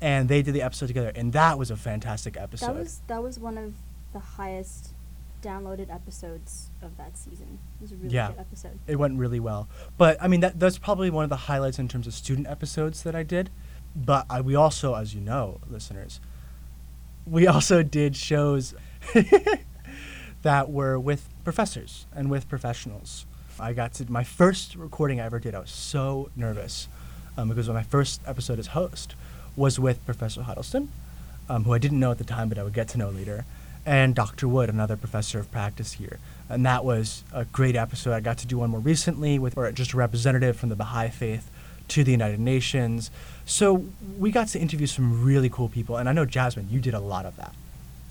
and 0.00 0.30
they 0.30 0.40
did 0.40 0.54
the 0.54 0.62
episode 0.62 0.86
together, 0.86 1.12
and 1.14 1.34
that 1.34 1.58
was 1.58 1.70
a 1.70 1.76
fantastic 1.76 2.38
episode. 2.38 2.68
That 2.68 2.74
was 2.76 3.02
that 3.08 3.22
was 3.22 3.38
one 3.38 3.58
of 3.58 3.74
the 4.14 4.20
highest 4.20 4.94
downloaded 5.42 5.92
episodes 5.92 6.70
of 6.82 6.96
that 6.96 7.16
season. 7.16 7.58
It 7.78 7.82
was 7.82 7.92
a 7.92 7.96
really 7.96 8.14
Yeah. 8.14 8.28
good 8.32 8.40
episode. 8.40 8.78
it 8.86 8.96
went 8.96 9.18
really 9.18 9.40
well. 9.40 9.68
But 9.96 10.16
I 10.22 10.28
mean, 10.28 10.40
that 10.40 10.58
that's 10.60 10.78
probably 10.78 11.10
one 11.10 11.24
of 11.24 11.30
the 11.30 11.36
highlights 11.36 11.78
in 11.78 11.88
terms 11.88 12.06
of 12.06 12.14
student 12.14 12.46
episodes 12.46 13.02
that 13.04 13.14
I 13.14 13.22
did. 13.22 13.50
But 13.96 14.26
I, 14.30 14.40
we 14.40 14.54
also, 14.54 14.94
as 14.94 15.14
you 15.14 15.20
know, 15.20 15.60
listeners, 15.68 16.20
we 17.26 17.46
also 17.46 17.82
did 17.98 18.16
shows 18.16 18.74
that 20.42 20.70
were 20.70 20.98
with 20.98 21.28
professors 21.44 22.06
and 22.14 22.30
with 22.30 22.48
professionals. 22.48 23.26
I 23.60 23.72
got 23.72 23.92
to 23.94 24.10
my 24.10 24.22
first 24.24 24.76
recording 24.76 25.20
I 25.20 25.24
ever 25.24 25.38
did. 25.40 25.54
I 25.54 25.58
was 25.60 25.70
so 25.70 26.30
nervous 26.36 26.88
um, 27.36 27.48
because 27.48 27.68
my 27.68 27.82
first 27.82 28.20
episode 28.26 28.58
as 28.58 28.68
host 28.68 29.14
was 29.56 29.80
with 29.80 30.04
Professor 30.06 30.42
Huddleston, 30.42 30.90
um, 31.48 31.64
who 31.64 31.72
I 31.72 31.78
didn't 31.78 31.98
know 31.98 32.12
at 32.12 32.18
the 32.18 32.24
time, 32.24 32.48
but 32.48 32.58
I 32.58 32.62
would 32.62 32.72
get 32.74 32.86
to 32.88 32.98
know 32.98 33.10
later, 33.10 33.44
and 33.88 34.14
Dr. 34.14 34.46
Wood, 34.46 34.68
another 34.68 34.98
professor 34.98 35.38
of 35.38 35.50
practice 35.50 35.92
here. 35.92 36.18
And 36.50 36.64
that 36.66 36.84
was 36.84 37.24
a 37.32 37.46
great 37.46 37.74
episode. 37.74 38.12
I 38.12 38.20
got 38.20 38.36
to 38.38 38.46
do 38.46 38.58
one 38.58 38.68
more 38.68 38.80
recently 38.80 39.38
with 39.38 39.56
or 39.56 39.72
just 39.72 39.94
a 39.94 39.96
representative 39.96 40.58
from 40.58 40.68
the 40.68 40.76
Baha'i 40.76 41.08
faith 41.08 41.50
to 41.88 42.04
the 42.04 42.10
United 42.10 42.38
Nations. 42.38 43.10
So 43.46 43.86
we 44.18 44.30
got 44.30 44.48
to 44.48 44.58
interview 44.58 44.86
some 44.86 45.24
really 45.24 45.48
cool 45.48 45.70
people, 45.70 45.96
and 45.96 46.06
I 46.06 46.12
know 46.12 46.26
Jasmine, 46.26 46.68
you 46.70 46.80
did 46.80 46.92
a 46.92 47.00
lot 47.00 47.24
of 47.24 47.36
that. 47.36 47.54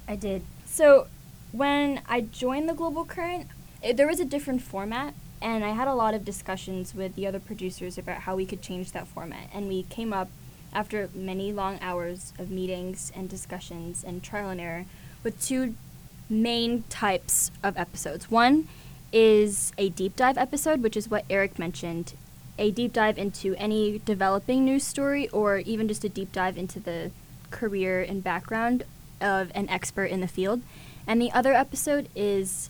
I 0.07 0.15
did. 0.15 0.41
So 0.65 1.09
when 1.51 2.01
I 2.09 2.21
joined 2.21 2.67
the 2.67 2.73
Global 2.73 3.05
Current, 3.05 3.45
it, 3.83 3.97
there 3.97 4.07
was 4.07 4.19
a 4.19 4.25
different 4.25 4.63
format 4.63 5.13
And 5.39 5.63
I 5.63 5.69
had 5.69 5.87
a 5.87 5.93
lot 5.93 6.15
of 6.15 6.25
discussions 6.25 6.95
with 6.95 7.13
the 7.13 7.27
other 7.27 7.39
producers 7.39 7.99
about 7.99 8.21
how 8.21 8.35
we 8.35 8.47
could 8.47 8.63
change 8.63 8.93
that 8.93 9.05
format. 9.05 9.47
And 9.53 9.67
we 9.67 9.83
came 9.83 10.11
up, 10.11 10.29
after 10.73 11.09
many 11.13 11.53
long 11.53 11.77
hours 11.81 12.33
of 12.39 12.49
meetings 12.49 13.11
and 13.15 13.29
discussions 13.29 14.03
and 14.03 14.23
trial 14.23 14.49
and 14.49 14.59
error, 14.59 14.85
with 15.27 15.45
two 15.45 15.75
main 16.29 16.83
types 16.87 17.51
of 17.61 17.75
episodes. 17.75 18.31
One 18.31 18.69
is 19.11 19.73
a 19.77 19.89
deep 19.89 20.15
dive 20.15 20.37
episode, 20.37 20.81
which 20.81 20.95
is 20.95 21.09
what 21.09 21.25
Eric 21.29 21.59
mentioned 21.59 22.13
a 22.57 22.71
deep 22.71 22.93
dive 22.93 23.17
into 23.17 23.53
any 23.55 23.99
developing 24.05 24.63
news 24.63 24.85
story 24.85 25.27
or 25.29 25.57
even 25.57 25.85
just 25.89 26.05
a 26.05 26.09
deep 26.09 26.31
dive 26.31 26.57
into 26.57 26.79
the 26.79 27.11
career 27.51 28.01
and 28.01 28.23
background 28.23 28.83
of 29.19 29.51
an 29.53 29.67
expert 29.67 30.05
in 30.05 30.21
the 30.21 30.29
field. 30.29 30.61
And 31.05 31.21
the 31.21 31.33
other 31.33 31.51
episode 31.51 32.07
is 32.15 32.69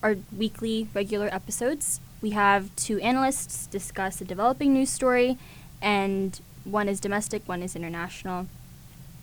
our 0.00 0.14
weekly 0.36 0.86
regular 0.94 1.26
episodes. 1.26 1.98
We 2.22 2.30
have 2.30 2.74
two 2.76 3.00
analysts 3.00 3.66
discuss 3.66 4.20
a 4.20 4.24
developing 4.24 4.72
news 4.72 4.90
story, 4.90 5.38
and 5.82 6.40
one 6.62 6.88
is 6.88 7.00
domestic, 7.00 7.48
one 7.48 7.64
is 7.64 7.74
international. 7.74 8.46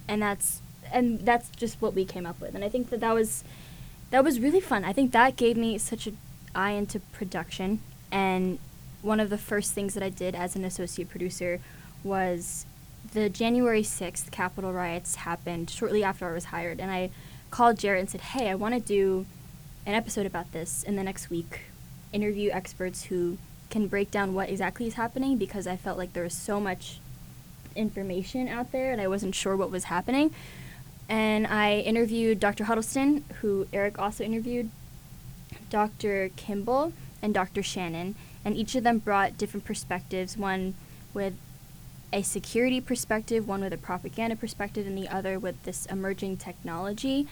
And 0.06 0.22
that's 0.22 0.62
and 0.92 1.20
that's 1.22 1.50
just 1.50 1.82
what 1.82 1.94
we 1.94 2.06
came 2.06 2.26
up 2.26 2.40
with. 2.40 2.56
And 2.56 2.64
I 2.64 2.70
think 2.70 2.90
that 2.90 3.00
that 3.00 3.14
was 3.14 3.44
that 4.12 4.24
was 4.24 4.40
really 4.40 4.60
fun. 4.60 4.84
I 4.84 4.94
think 4.94 5.12
that 5.12 5.36
gave 5.36 5.58
me 5.58 5.78
such 5.78 6.08
an 6.08 6.18
eye 6.54 6.72
into 6.72 7.00
production 7.00 7.80
and 8.12 8.60
one 9.02 9.20
of 9.20 9.30
the 9.30 9.38
first 9.38 9.74
things 9.74 9.94
that 9.94 10.04
I 10.04 10.10
did 10.10 10.36
as 10.36 10.56
an 10.56 10.64
associate 10.64 11.10
producer 11.10 11.60
was 12.04 12.66
the 13.14 13.30
January 13.30 13.82
6th 13.82 14.32
Capitol 14.32 14.74
riots 14.74 15.16
happened 15.16 15.70
shortly 15.70 16.04
after 16.04 16.30
I 16.30 16.34
was 16.34 16.46
hired. 16.46 16.80
And 16.80 16.92
I 16.92 17.10
called 17.50 17.80
Jarrett 17.80 18.02
and 18.02 18.10
said, 18.10 18.22
hey, 18.22 18.50
I 18.50 18.56
want 18.56 18.74
to 18.76 18.80
do 18.80 19.26
an 19.86 19.94
episode 19.94 20.26
about 20.26 20.52
this 20.52 20.84
in 20.84 20.96
the 20.96 21.04
next 21.04 21.30
week, 21.30 21.62
interview 22.14 22.52
experts 22.52 23.06
who 23.06 23.38
can 23.70 23.88
break 23.88 24.12
down 24.12 24.34
what 24.34 24.50
exactly 24.50 24.86
is 24.86 24.94
happening 24.96 25.38
because 25.38 25.66
I 25.66 25.76
felt 25.76 25.98
like 25.98 26.14
there 26.14 26.24
was 26.24 26.34
so 26.34 26.60
much 26.60 27.00
information 27.76 28.48
out 28.48 28.72
there 28.72 28.92
and 28.92 29.02
I 29.02 29.08
wasn't 29.08 29.34
sure 29.34 29.56
what 29.56 29.72
was 29.72 29.86
happening. 29.86 30.34
And 31.12 31.46
I 31.46 31.80
interviewed 31.80 32.40
Dr. 32.40 32.64
Huddleston, 32.64 33.24
who 33.42 33.68
Eric 33.72 34.00
also 34.00 34.24
interviewed, 34.24 34.72
Dr. 35.70 36.32
Kimball, 36.36 36.94
and 37.22 37.34
Dr. 37.34 37.62
Shannon 37.62 38.16
and 38.44 38.56
each 38.56 38.76
of 38.76 38.84
them 38.84 39.00
brought 39.00 39.38
different 39.38 39.66
perspectives 39.66 40.38
one 40.38 40.74
with 41.14 41.34
a 42.14 42.22
security 42.22 42.82
perspective, 42.82 43.48
one 43.48 43.62
with 43.62 43.72
a 43.72 43.78
propaganda 43.78 44.36
perspective, 44.36 44.86
and 44.86 44.98
the 44.98 45.08
other 45.08 45.40
with 45.40 45.62
this 45.64 45.86
emerging 45.86 46.38
technology 46.38 47.28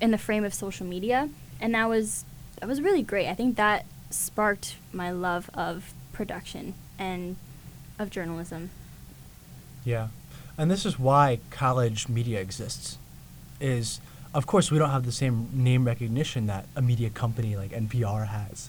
in 0.00 0.10
the 0.10 0.18
frame 0.18 0.44
of 0.44 0.52
social 0.52 0.86
media. 0.86 1.28
And 1.60 1.74
that 1.74 1.88
was 1.88 2.24
that 2.60 2.68
was 2.68 2.80
really 2.80 3.02
great. 3.02 3.28
I 3.28 3.34
think 3.34 3.56
that 3.56 3.86
sparked 4.10 4.76
my 4.92 5.10
love 5.10 5.50
of 5.54 5.92
production 6.12 6.74
and 6.98 7.36
of 7.98 8.10
journalism. 8.10 8.70
Yeah. 9.84 10.08
And 10.56 10.70
this 10.70 10.86
is 10.86 10.98
why 10.98 11.40
college 11.50 12.08
media 12.08 12.40
exists. 12.40 12.98
Is 13.60 14.00
of 14.34 14.46
course 14.46 14.70
we 14.70 14.78
don't 14.78 14.90
have 14.90 15.04
the 15.04 15.12
same 15.12 15.48
name 15.52 15.84
recognition 15.84 16.46
that 16.46 16.66
a 16.74 16.82
media 16.82 17.08
company 17.10 17.56
like 17.56 17.70
NPR 17.70 18.26
has 18.28 18.68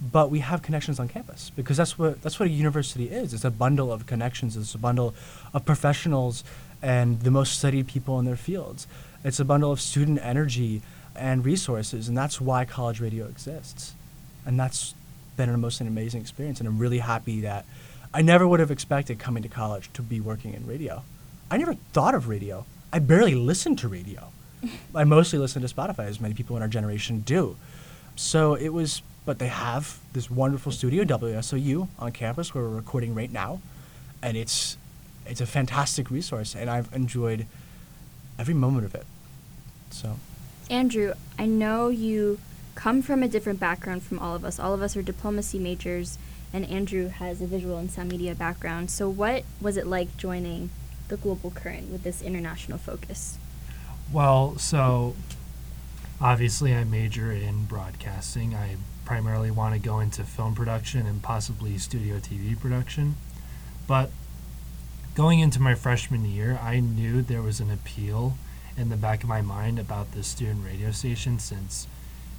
but 0.00 0.30
we 0.30 0.40
have 0.40 0.62
connections 0.62 1.00
on 1.00 1.08
campus 1.08 1.50
because 1.56 1.76
that's 1.76 1.98
what 1.98 2.22
that's 2.22 2.38
what 2.38 2.48
a 2.48 2.52
university 2.52 3.08
is. 3.08 3.34
It's 3.34 3.44
a 3.44 3.50
bundle 3.50 3.92
of 3.92 4.06
connections. 4.06 4.56
It's 4.56 4.74
a 4.74 4.78
bundle 4.78 5.14
of 5.52 5.64
professionals 5.64 6.44
and 6.80 7.20
the 7.20 7.30
most 7.30 7.58
studied 7.58 7.88
people 7.88 8.18
in 8.20 8.24
their 8.24 8.36
fields. 8.36 8.86
It's 9.24 9.40
a 9.40 9.44
bundle 9.44 9.72
of 9.72 9.80
student 9.80 10.20
energy 10.22 10.82
and 11.16 11.44
resources, 11.44 12.08
and 12.08 12.16
that's 12.16 12.40
why 12.40 12.64
college 12.64 13.00
radio 13.00 13.26
exists. 13.26 13.94
And 14.46 14.58
that's 14.58 14.94
been 15.36 15.48
a 15.48 15.58
most 15.58 15.80
amazing 15.80 16.20
experience, 16.20 16.60
and 16.60 16.68
I'm 16.68 16.78
really 16.78 17.00
happy 17.00 17.40
that 17.40 17.66
I 18.12 18.22
never 18.22 18.46
would 18.46 18.60
have 18.60 18.70
expected 18.70 19.18
coming 19.18 19.42
to 19.42 19.48
college 19.48 19.90
to 19.94 20.02
be 20.02 20.20
working 20.20 20.54
in 20.54 20.66
radio. 20.66 21.02
I 21.50 21.56
never 21.56 21.74
thought 21.92 22.14
of 22.14 22.28
radio. 22.28 22.64
I 22.92 22.98
barely 22.98 23.34
listened 23.34 23.78
to 23.80 23.88
radio. 23.88 24.28
I 24.94 25.04
mostly 25.04 25.38
listen 25.38 25.62
to 25.62 25.68
Spotify, 25.68 26.06
as 26.06 26.20
many 26.20 26.34
people 26.34 26.56
in 26.56 26.62
our 26.62 26.68
generation 26.68 27.20
do. 27.20 27.56
So 28.16 28.54
it 28.54 28.70
was 28.70 29.02
but 29.28 29.38
they 29.38 29.48
have 29.48 29.98
this 30.14 30.30
wonderful 30.30 30.72
studio, 30.72 31.04
WSOU, 31.04 31.86
on 31.98 32.12
campus 32.12 32.54
where 32.54 32.64
we're 32.64 32.70
recording 32.70 33.14
right 33.14 33.30
now, 33.30 33.60
and 34.22 34.38
it's 34.38 34.78
it's 35.26 35.42
a 35.42 35.46
fantastic 35.46 36.10
resource, 36.10 36.54
and 36.56 36.70
I've 36.70 36.90
enjoyed 36.94 37.44
every 38.38 38.54
moment 38.54 38.86
of 38.86 38.94
it. 38.94 39.04
So, 39.90 40.16
Andrew, 40.70 41.12
I 41.38 41.44
know 41.44 41.88
you 41.88 42.40
come 42.74 43.02
from 43.02 43.22
a 43.22 43.28
different 43.28 43.60
background 43.60 44.02
from 44.02 44.18
all 44.18 44.34
of 44.34 44.46
us. 44.46 44.58
All 44.58 44.72
of 44.72 44.80
us 44.80 44.96
are 44.96 45.02
diplomacy 45.02 45.58
majors, 45.58 46.16
and 46.52 46.64
Andrew 46.68 47.08
has 47.08 47.40
a 47.40 47.46
visual 47.46 47.78
and 47.78 47.90
sound 47.90 48.10
media 48.10 48.34
background. 48.34 48.90
So, 48.90 49.08
what 49.08 49.44
was 49.60 49.76
it 49.76 49.86
like 49.86 50.16
joining 50.16 50.70
the 51.08 51.16
Global 51.16 51.50
Current 51.50 51.90
with 51.90 52.02
this 52.02 52.22
international 52.22 52.78
focus? 52.78 53.38
Well, 54.12 54.56
so 54.58 55.16
obviously 56.20 56.74
I 56.74 56.84
major 56.84 57.30
in 57.30 57.64
broadcasting. 57.64 58.54
I 58.54 58.76
primarily 59.04 59.50
want 59.50 59.74
to 59.74 59.80
go 59.80 60.00
into 60.00 60.24
film 60.24 60.54
production 60.54 61.06
and 61.06 61.22
possibly 61.22 61.78
studio 61.78 62.16
TV 62.16 62.58
production. 62.58 63.16
But 63.86 64.10
going 65.14 65.40
into 65.40 65.60
my 65.60 65.74
freshman 65.74 66.24
year, 66.24 66.58
I 66.62 66.80
knew 66.80 67.22
there 67.22 67.42
was 67.42 67.60
an 67.60 67.70
appeal 67.70 68.36
in 68.76 68.90
the 68.90 68.96
back 68.96 69.22
of 69.22 69.28
my 69.28 69.42
mind 69.42 69.78
about 69.78 70.12
the 70.12 70.22
student 70.22 70.64
radio 70.64 70.90
station 70.90 71.38
since 71.38 71.86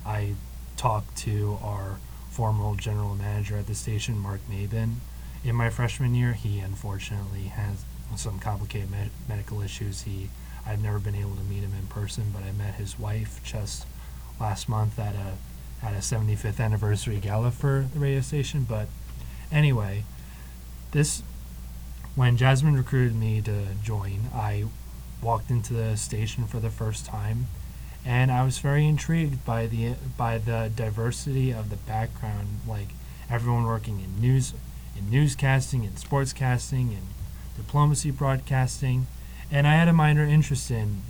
I 0.05 0.35
talked 0.77 1.17
to 1.17 1.57
our 1.61 1.97
former 2.39 2.73
general 2.77 3.15
manager 3.15 3.57
at 3.57 3.67
the 3.67 3.75
station, 3.75 4.17
Mark 4.17 4.39
Mabin, 4.49 4.95
in 5.43 5.53
my 5.53 5.69
freshman 5.69 6.15
year. 6.15 6.31
He 6.31 6.59
unfortunately 6.59 7.49
has 7.49 7.83
some 8.15 8.39
complicated 8.39 8.89
med- 8.89 9.11
medical 9.27 9.61
issues. 9.61 10.03
He 10.03 10.29
I've 10.65 10.81
never 10.81 10.99
been 10.99 11.15
able 11.15 11.35
to 11.35 11.43
meet 11.43 11.63
him 11.63 11.73
in 11.77 11.87
person, 11.87 12.31
but 12.33 12.43
I 12.43 12.53
met 12.53 12.75
his 12.75 12.97
wife 12.97 13.41
just 13.43 13.85
last 14.39 14.69
month 14.69 14.97
at 14.97 15.15
a 15.15 15.33
at 15.85 15.93
a 15.93 15.97
75th 15.97 16.61
anniversary 16.61 17.17
gala 17.17 17.51
for 17.51 17.87
the 17.93 17.99
radio 17.99 18.21
station. 18.21 18.65
But 18.67 18.87
anyway, 19.51 20.05
this 20.91 21.21
when 22.15 22.37
Jasmine 22.37 22.77
recruited 22.77 23.17
me 23.17 23.41
to 23.41 23.65
join, 23.83 24.29
I 24.33 24.63
walked 25.21 25.51
into 25.51 25.73
the 25.73 25.97
station 25.97 26.47
for 26.47 26.61
the 26.61 26.69
first 26.69 27.05
time, 27.05 27.47
and 28.09 28.31
I 28.31 28.43
was 28.43 28.57
very 28.57 28.87
intrigued 28.87 29.45
by 29.45 29.67
the 29.67 29.93
by 30.17 30.39
the 30.39 30.71
diversity 30.75 31.51
of 31.51 31.69
the 31.69 31.75
background, 31.75 32.61
like 32.67 32.87
everyone 33.29 33.65
working 33.65 33.99
in 33.99 34.19
news, 34.19 34.55
in 34.97 35.05
newscasting, 35.11 35.83
in 35.83 35.91
sportscasting, 35.91 36.89
in 36.89 37.03
diplomacy 37.55 38.09
broadcasting, 38.09 39.05
and 39.51 39.67
I 39.67 39.73
had 39.73 39.87
a 39.87 39.93
minor 39.93 40.23
interest 40.23 40.71
in 40.71 41.03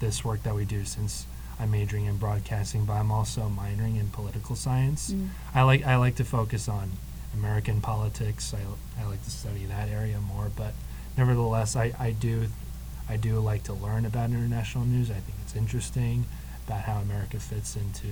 this 0.00 0.24
work 0.24 0.42
that 0.42 0.56
we 0.56 0.64
do 0.64 0.84
since 0.84 1.24
I'm 1.60 1.70
majoring 1.70 2.06
in 2.06 2.16
broadcasting, 2.16 2.84
but 2.84 2.94
I'm 2.94 3.12
also 3.12 3.42
minoring 3.42 4.00
in 4.00 4.08
political 4.08 4.56
science. 4.56 5.12
Mm. 5.12 5.28
I 5.54 5.62
like 5.62 5.86
I 5.86 5.94
like 5.94 6.16
to 6.16 6.24
focus 6.24 6.68
on 6.68 6.90
American 7.32 7.80
politics. 7.80 8.52
I, 8.52 9.00
I 9.00 9.06
like 9.06 9.22
to 9.22 9.30
study 9.30 9.66
that 9.66 9.88
area 9.88 10.18
more, 10.18 10.50
but 10.56 10.74
nevertheless, 11.16 11.76
I, 11.76 11.92
I 12.00 12.10
do 12.10 12.48
I 13.08 13.16
do 13.16 13.38
like 13.38 13.62
to 13.64 13.72
learn 13.72 14.04
about 14.04 14.30
international 14.30 14.84
news. 14.84 15.12
I 15.12 15.20
think 15.22 15.38
it's 15.44 15.54
interesting 15.54 16.24
about 16.70 16.82
how 16.82 17.00
America 17.00 17.40
fits 17.40 17.74
into 17.74 18.06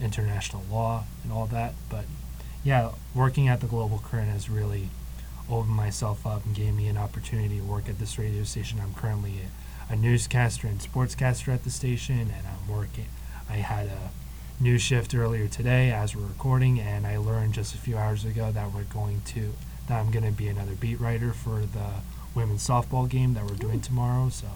international 0.00 0.62
law 0.70 1.04
and 1.22 1.32
all 1.32 1.46
that. 1.46 1.72
But 1.88 2.04
yeah, 2.64 2.90
working 3.14 3.46
at 3.46 3.60
the 3.60 3.68
Global 3.68 3.98
Current 3.98 4.28
has 4.28 4.50
really 4.50 4.88
opened 5.48 5.76
myself 5.76 6.26
up 6.26 6.44
and 6.44 6.54
gave 6.54 6.74
me 6.74 6.88
an 6.88 6.96
opportunity 6.96 7.58
to 7.58 7.64
work 7.64 7.88
at 7.88 7.98
this 7.98 8.18
radio 8.18 8.42
station 8.42 8.80
I'm 8.82 8.94
currently 8.94 9.34
a 9.88 9.94
newscaster 9.94 10.66
and 10.66 10.80
sportscaster 10.80 11.52
at 11.52 11.62
the 11.62 11.70
station, 11.70 12.18
and 12.18 12.46
I'm 12.46 12.74
working. 12.74 13.06
I 13.48 13.56
had 13.56 13.86
a 13.86 14.10
new 14.58 14.78
shift 14.78 15.14
earlier 15.14 15.46
today 15.46 15.92
as 15.92 16.16
we're 16.16 16.26
recording, 16.26 16.80
and 16.80 17.06
I 17.06 17.18
learned 17.18 17.54
just 17.54 17.74
a 17.74 17.78
few 17.78 17.96
hours 17.96 18.24
ago 18.24 18.50
that 18.50 18.72
we're 18.72 18.84
going 18.84 19.20
to 19.26 19.52
that 19.86 20.00
I'm 20.00 20.10
going 20.10 20.24
to 20.24 20.32
be 20.32 20.48
another 20.48 20.74
beat 20.74 20.98
writer 20.98 21.34
for 21.34 21.60
the 21.60 22.00
women's 22.34 22.66
softball 22.66 23.08
game 23.08 23.34
that 23.34 23.44
we're 23.44 23.56
doing 23.56 23.82
tomorrow. 23.82 24.30
So, 24.30 24.46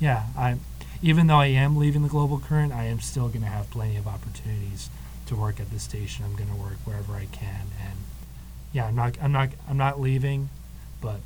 yeah, 0.00 0.24
I'm 0.36 0.60
even 1.02 1.26
though 1.26 1.38
I 1.40 1.46
am 1.46 1.76
leaving 1.76 2.02
the 2.02 2.08
Global 2.08 2.38
Current, 2.38 2.72
I 2.72 2.84
am 2.84 3.00
still 3.00 3.28
going 3.28 3.42
to 3.42 3.48
have 3.48 3.68
plenty 3.70 3.96
of 3.96 4.06
opportunities 4.06 4.88
to 5.26 5.34
work 5.34 5.58
at 5.58 5.70
the 5.70 5.78
station. 5.80 6.24
I'm 6.24 6.36
going 6.36 6.48
to 6.48 6.56
work 6.56 6.78
wherever 6.84 7.14
I 7.14 7.26
can, 7.26 7.66
and 7.80 7.98
yeah, 8.72 8.86
I'm 8.86 8.94
not 8.94 9.16
I'm 9.20 9.32
not 9.32 9.50
I'm 9.68 9.76
not 9.76 10.00
leaving, 10.00 10.48
but 11.00 11.20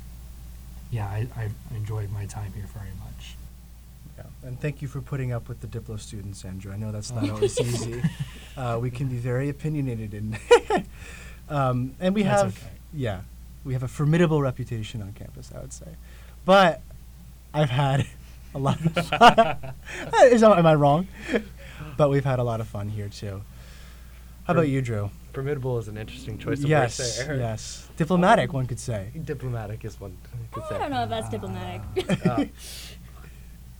yeah, 0.91 1.05
I 1.05 1.27
I 1.35 1.49
enjoyed 1.75 2.11
my 2.11 2.25
time 2.25 2.53
here 2.53 2.65
very 2.73 2.89
much. 3.05 3.35
Yeah, 4.17 4.47
and 4.47 4.59
thank 4.59 4.81
you 4.81 4.87
for 4.87 4.99
putting 4.99 5.31
up 5.31 5.47
with 5.47 5.61
the 5.61 5.67
Diplo 5.67 5.99
students, 5.99 6.43
Andrew. 6.43 6.73
I 6.73 6.77
know 6.77 6.91
that's 6.91 7.11
not 7.11 7.29
always 7.29 7.59
easy. 7.61 8.01
Uh, 8.55 8.79
we 8.81 8.89
can 8.89 9.07
be 9.07 9.17
very 9.17 9.47
opinionated, 9.49 10.13
and 10.13 10.37
um, 11.49 11.93
and 11.99 12.15
we 12.15 12.23
That's 12.23 12.41
have 12.41 12.57
okay. 12.57 12.71
yeah, 12.93 13.21
we 13.63 13.73
have 13.73 13.83
a 13.83 13.87
formidable 13.87 14.41
reputation 14.41 15.03
on 15.03 15.13
campus. 15.13 15.51
I 15.55 15.59
would 15.59 15.73
say, 15.73 15.95
but 16.45 16.81
I've 17.53 17.69
had 17.69 18.07
a 18.55 18.59
lot 18.59 18.79
of 18.85 18.93
fun. 19.07 19.73
Am 20.57 20.65
I 20.65 20.75
wrong? 20.75 21.07
but 21.97 22.09
we've 22.09 22.25
had 22.25 22.39
a 22.39 22.43
lot 22.43 22.61
of 22.61 22.67
fun 22.67 22.89
here 22.89 23.09
too. 23.09 23.41
How 24.45 24.53
about 24.53 24.67
you, 24.69 24.81
Drew? 24.81 25.09
Formidable 25.33 25.77
is 25.77 25.87
an 25.87 25.97
interesting 25.97 26.37
choice 26.39 26.63
of 26.63 26.69
yes, 26.69 26.97
words 26.99 27.17
there. 27.17 27.27
Eric. 27.27 27.39
yes. 27.41 27.89
Diplomatic, 27.97 28.49
Um, 28.49 28.55
one 28.55 28.65
could 28.65 28.79
say. 28.79 29.11
Diplomatic 29.23 29.83
is 29.85 29.99
one 29.99 30.17
could 30.51 30.63
I 30.63 30.69
say. 30.69 30.77
don't 30.79 30.91
know 30.91 31.03
if 31.03 31.09
that's 31.09 31.29
diplomatic. 31.29 31.81
Uh, 32.25 32.45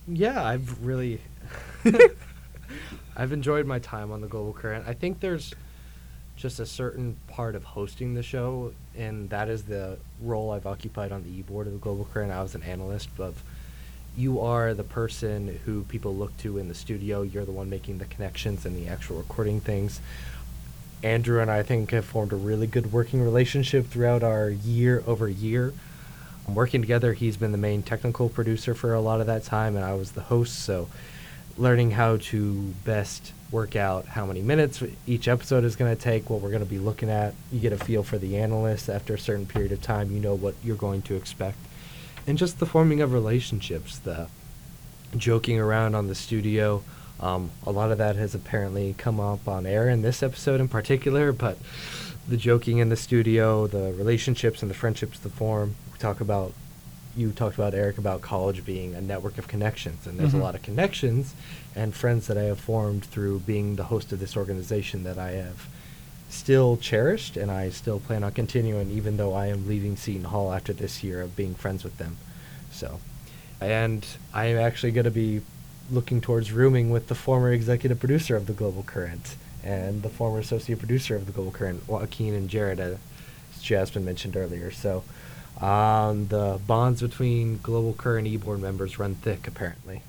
yeah, 0.07 0.43
I've 0.43 0.85
really 0.85 1.19
I've 3.15 3.31
enjoyed 3.33 3.65
my 3.65 3.79
time 3.79 4.11
on 4.11 4.21
the 4.21 4.27
Global 4.27 4.53
Current. 4.53 4.85
I 4.87 4.93
think 4.93 5.19
there's 5.19 5.53
just 6.35 6.59
a 6.59 6.65
certain 6.65 7.17
part 7.27 7.55
of 7.55 7.63
hosting 7.63 8.13
the 8.13 8.21
show, 8.21 8.73
and 8.95 9.27
that 9.31 9.49
is 9.49 9.63
the 9.63 9.97
role 10.21 10.51
I've 10.51 10.67
occupied 10.67 11.11
on 11.11 11.23
the 11.23 11.29
e-board 11.29 11.65
of 11.65 11.73
the 11.73 11.79
Global 11.79 12.05
Current. 12.13 12.31
I 12.31 12.41
was 12.43 12.53
an 12.53 12.61
analyst 12.63 13.09
of 13.17 13.41
you 14.17 14.41
are 14.41 14.73
the 14.73 14.83
person 14.83 15.59
who 15.65 15.83
people 15.83 16.15
look 16.15 16.35
to 16.37 16.57
in 16.57 16.67
the 16.67 16.73
studio. 16.73 17.21
You're 17.21 17.45
the 17.45 17.51
one 17.51 17.69
making 17.69 17.99
the 17.99 18.05
connections 18.05 18.65
and 18.65 18.75
the 18.75 18.89
actual 18.89 19.17
recording 19.17 19.61
things. 19.61 20.01
Andrew 21.03 21.39
and 21.39 21.51
I, 21.51 21.61
think 21.61 21.91
have 21.91 22.05
formed 22.05 22.33
a 22.33 22.35
really 22.35 22.65
good 22.65 22.91
working 22.91 23.21
relationship 23.21 23.85
throughout 23.85 24.23
our 24.23 24.49
year 24.49 25.03
over 25.05 25.29
year. 25.29 25.71
Working 26.47 26.81
together, 26.81 27.13
he's 27.13 27.37
been 27.37 27.51
the 27.51 27.57
main 27.57 27.83
technical 27.83 28.29
producer 28.29 28.73
for 28.73 28.93
a 28.93 29.01
lot 29.01 29.21
of 29.21 29.27
that 29.27 29.43
time, 29.43 29.75
and 29.75 29.85
I 29.85 29.93
was 29.93 30.13
the 30.13 30.21
host. 30.21 30.63
So, 30.63 30.87
learning 31.57 31.91
how 31.91 32.17
to 32.17 32.73
best 32.85 33.33
work 33.51 33.75
out 33.75 34.05
how 34.05 34.25
many 34.25 34.41
minutes 34.41 34.81
each 35.05 35.27
episode 35.27 35.63
is 35.63 35.75
going 35.75 35.95
to 35.95 36.01
take, 36.01 36.29
what 36.29 36.41
we're 36.41 36.49
going 36.49 36.63
to 36.63 36.69
be 36.69 36.79
looking 36.79 37.09
at. 37.09 37.33
You 37.51 37.59
get 37.59 37.73
a 37.73 37.77
feel 37.77 38.01
for 38.01 38.17
the 38.17 38.37
analyst 38.37 38.89
after 38.89 39.13
a 39.13 39.19
certain 39.19 39.45
period 39.45 39.71
of 39.71 39.81
time. 39.81 40.11
You 40.11 40.19
know 40.19 40.35
what 40.35 40.55
you're 40.63 40.75
going 40.75 41.01
to 41.03 41.15
expect, 41.15 41.57
and 42.27 42.37
just 42.37 42.59
the 42.59 42.65
forming 42.65 43.01
of 43.01 43.13
relationships, 43.13 43.97
the 43.97 44.27
joking 45.15 45.57
around 45.59 45.95
on 45.95 46.07
the 46.07 46.15
studio. 46.15 46.83
Um, 47.19 47.49
a 47.65 47.71
lot 47.71 47.91
of 47.91 47.97
that 47.97 48.15
has 48.17 48.35
apparently 48.35 48.93
come 48.97 49.19
up 49.19 49.47
on 49.47 49.65
air 49.65 49.89
in 49.89 50.01
this 50.03 50.21
episode 50.21 50.59
in 50.59 50.67
particular, 50.67 51.31
but 51.31 51.57
the 52.27 52.37
joking 52.37 52.77
in 52.79 52.89
the 52.89 52.95
studio, 52.97 53.65
the 53.65 53.93
relationships 53.93 54.61
and 54.61 54.69
the 54.69 54.75
friendships 54.75 55.17
that 55.19 55.31
form. 55.31 55.75
We 55.93 55.97
talk 55.97 56.19
about, 56.21 56.53
you 57.15 57.31
talked 57.31 57.55
about 57.55 57.73
Eric 57.73 57.97
about 57.97 58.21
college 58.21 58.65
being 58.65 58.93
a 58.93 59.01
network 59.01 59.37
of 59.37 59.47
connections, 59.47 60.05
and 60.05 60.19
there's 60.19 60.33
Mhm. 60.33 60.41
a 60.41 60.43
lot 60.43 60.53
of 60.53 60.61
connections 60.61 61.33
and 61.75 61.95
friends 61.95 62.27
that 62.27 62.37
I 62.37 62.43
have 62.43 62.59
formed 62.59 63.05
through 63.05 63.39
being 63.39 63.77
the 63.77 63.85
host 63.85 64.11
of 64.11 64.19
this 64.19 64.35
organization 64.37 65.03
that 65.05 65.17
I 65.17 65.31
have 65.31 65.67
still 66.29 66.77
cherished, 66.77 67.37
and 67.37 67.49
I 67.51 67.69
still 67.69 67.99
plan 67.99 68.23
on 68.23 68.31
continuing, 68.31 68.91
even 68.91 69.17
though 69.17 69.33
I 69.33 69.47
am 69.47 69.67
leaving 69.67 69.95
Seton 69.95 70.25
Hall 70.25 70.53
after 70.53 70.73
this 70.73 71.03
year 71.03 71.21
of 71.21 71.35
being 71.35 71.55
friends 71.55 71.83
with 71.83 71.97
them. 71.97 72.17
So, 72.71 72.99
and 73.61 74.05
I 74.33 74.45
am 74.45 74.57
actually 74.57 74.91
going 74.91 75.05
to 75.05 75.11
be 75.11 75.41
looking 75.89 76.19
towards 76.21 76.51
rooming 76.51 76.89
with 76.89 77.07
the 77.07 77.15
former 77.15 77.51
executive 77.51 77.99
producer 77.99 78.35
of 78.35 78.45
the 78.45 78.53
Global 78.53 78.83
Current 78.83 79.35
and 79.63 80.03
the 80.03 80.09
former 80.09 80.39
associate 80.39 80.79
producer 80.79 81.15
of 81.15 81.25
the 81.25 81.31
Global 81.31 81.51
Current, 81.51 81.87
Joaquin 81.87 82.33
and 82.33 82.49
Jarrett, 82.49 82.79
as 82.79 82.97
Jasmine 83.61 84.05
mentioned 84.05 84.37
earlier. 84.37 84.71
So, 84.71 85.03
um, 85.61 86.27
the 86.27 86.59
bonds 86.67 87.01
between 87.01 87.59
Global 87.63 87.93
Current 87.93 88.27
e-board 88.27 88.61
members 88.61 88.99
run 88.99 89.15
thick, 89.15 89.47
apparently. 89.47 90.01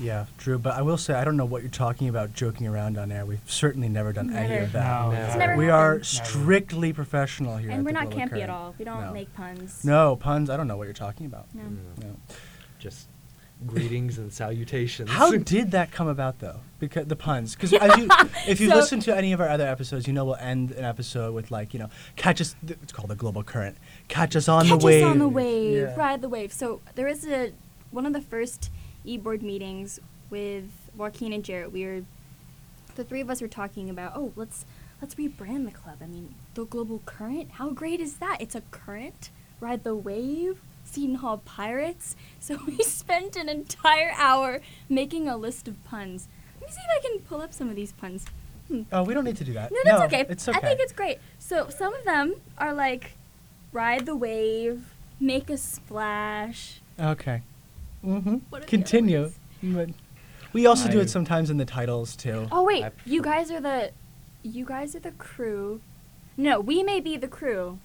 Yeah, 0.00 0.26
Drew. 0.38 0.58
But 0.58 0.74
I 0.74 0.82
will 0.82 0.96
say, 0.96 1.14
I 1.14 1.24
don't 1.24 1.36
know 1.36 1.44
what 1.44 1.62
you're 1.62 1.70
talking 1.70 2.08
about 2.08 2.32
joking 2.34 2.66
around 2.66 2.98
on 2.98 3.10
air. 3.10 3.26
We've 3.26 3.40
certainly 3.46 3.88
never 3.88 4.12
done 4.12 4.32
any 4.34 4.58
of 4.58 4.72
that. 4.72 5.02
No, 5.06 5.10
Never. 5.12 5.38
Never 5.38 5.56
we 5.56 5.70
are 5.70 5.88
happened. 5.98 6.06
strictly 6.06 6.92
professional 6.92 7.56
here. 7.56 7.70
and 7.70 7.80
at 7.80 7.84
we're 7.84 7.88
the 7.90 7.92
not 7.94 8.04
Global 8.10 8.18
campy 8.26 8.30
Current. 8.30 8.42
at 8.44 8.50
all. 8.50 8.74
We 8.78 8.84
don't 8.84 9.00
No. 9.00 9.12
make 9.12 9.34
puns. 9.34 9.84
No 9.84 10.16
puns. 10.16 10.50
I 10.50 10.56
don't 10.56 10.68
know 10.68 10.76
what 10.76 10.84
you're 10.84 10.92
talking 10.94 11.26
about. 11.26 11.46
No. 11.54 11.62
No. 12.02 12.16
Just 12.78 13.08
greetings 13.66 14.18
and 14.18 14.32
salutations. 14.32 15.10
How 15.10 15.32
did 15.32 15.72
that 15.72 15.90
come 15.90 16.06
about, 16.06 16.38
though? 16.38 16.60
Because 16.78 17.06
the 17.06 17.16
puns. 17.16 17.56
Because 17.56 17.72
you, 17.72 17.78
if 18.46 18.60
you 18.60 18.68
So- 18.70 18.76
listen 18.76 19.00
to 19.00 19.16
any 19.16 19.32
of 19.32 19.40
our 19.40 19.48
other 19.48 19.66
episodes, 19.66 20.06
you 20.06 20.12
know 20.12 20.24
we'll 20.24 20.36
end 20.36 20.70
an 20.70 20.84
episode 20.84 21.34
with 21.34 21.50
like, 21.50 21.74
you 21.74 21.80
know, 21.80 21.90
catch 22.14 22.40
us. 22.40 22.54
th- 22.64 22.78
It's 22.84 22.92
called 22.92 23.10
the 23.10 23.16
global 23.16 23.42
current. 23.42 23.76
Catch 24.06 24.36
us 24.36 24.48
on 24.48 24.66
Catch 24.66 24.78
the 24.78 24.86
wave. 24.86 25.00
Catch 25.00 25.06
us 25.08 25.10
on 25.12 25.18
the 25.18 25.28
wave. 25.28 25.76
Yeah. 25.88 25.94
Ride 25.96 26.22
the 26.22 26.28
wave. 26.28 26.52
So 26.52 26.80
there 26.94 27.08
is 27.08 27.26
a 27.26 27.52
one 27.90 28.06
of 28.06 28.12
the 28.12 28.20
first 28.20 28.70
e-board 29.08 29.42
meetings 29.42 30.00
with 30.30 30.90
Joaquin 30.96 31.32
and 31.32 31.44
Jarrett. 31.44 31.72
We 31.72 31.84
were 31.84 32.02
the 32.94 33.04
three 33.04 33.20
of 33.20 33.30
us 33.30 33.40
were 33.40 33.48
talking 33.48 33.88
about, 33.88 34.12
oh, 34.14 34.32
let's 34.36 34.66
let's 35.00 35.14
rebrand 35.14 35.64
the 35.64 35.70
club. 35.70 35.98
I 36.02 36.06
mean, 36.06 36.34
the 36.54 36.64
global 36.64 37.00
current. 37.06 37.52
How 37.52 37.70
great 37.70 38.00
is 38.00 38.16
that? 38.16 38.38
It's 38.40 38.54
a 38.54 38.62
current. 38.70 39.30
Ride 39.60 39.84
the 39.84 39.94
wave. 39.94 40.60
Seton 40.84 41.16
Hall 41.16 41.38
Pirates. 41.44 42.16
So 42.40 42.58
we 42.66 42.78
spent 42.78 43.36
an 43.36 43.48
entire 43.48 44.12
hour 44.16 44.60
making 44.88 45.28
a 45.28 45.36
list 45.36 45.68
of 45.68 45.82
puns. 45.84 46.28
Let 46.60 46.70
me 46.70 46.74
see 46.74 46.80
if 46.80 47.04
I 47.04 47.06
can 47.06 47.18
pull 47.20 47.42
up 47.42 47.52
some 47.52 47.68
of 47.68 47.76
these 47.76 47.92
puns. 47.92 48.24
Hmm. 48.68 48.82
Oh, 48.90 49.02
we 49.02 49.12
don't 49.12 49.24
need 49.24 49.36
to 49.36 49.44
do 49.44 49.52
that. 49.54 49.70
No, 49.70 49.78
that's 49.84 50.02
okay. 50.02 50.24
It's 50.28 50.48
okay. 50.48 50.56
I 50.56 50.60
think 50.60 50.80
it's 50.80 50.92
great. 50.92 51.18
So 51.38 51.68
some 51.68 51.94
of 51.94 52.04
them 52.04 52.36
are 52.56 52.72
like 52.72 53.16
ride 53.72 54.06
the 54.06 54.16
wave, 54.16 54.94
make 55.20 55.50
a 55.50 55.58
splash. 55.58 56.80
Okay. 56.98 57.42
Mm-hmm. 58.04 58.36
What 58.50 58.62
are 58.62 58.64
the 58.64 58.70
Continue. 58.70 59.32
But 59.62 59.90
we 60.52 60.66
also 60.66 60.88
do 60.88 61.00
it 61.00 61.10
sometimes 61.10 61.50
in 61.50 61.56
the 61.56 61.64
titles 61.64 62.16
too. 62.16 62.48
Oh 62.52 62.64
wait, 62.64 62.84
you 63.04 63.22
guys 63.22 63.50
are 63.50 63.60
the 63.60 63.92
you 64.42 64.64
guys 64.64 64.94
are 64.94 65.00
the 65.00 65.12
crew. 65.12 65.80
No, 66.36 66.60
we 66.60 66.82
may 66.82 67.00
be 67.00 67.16
the 67.16 67.28
crew, 67.28 67.78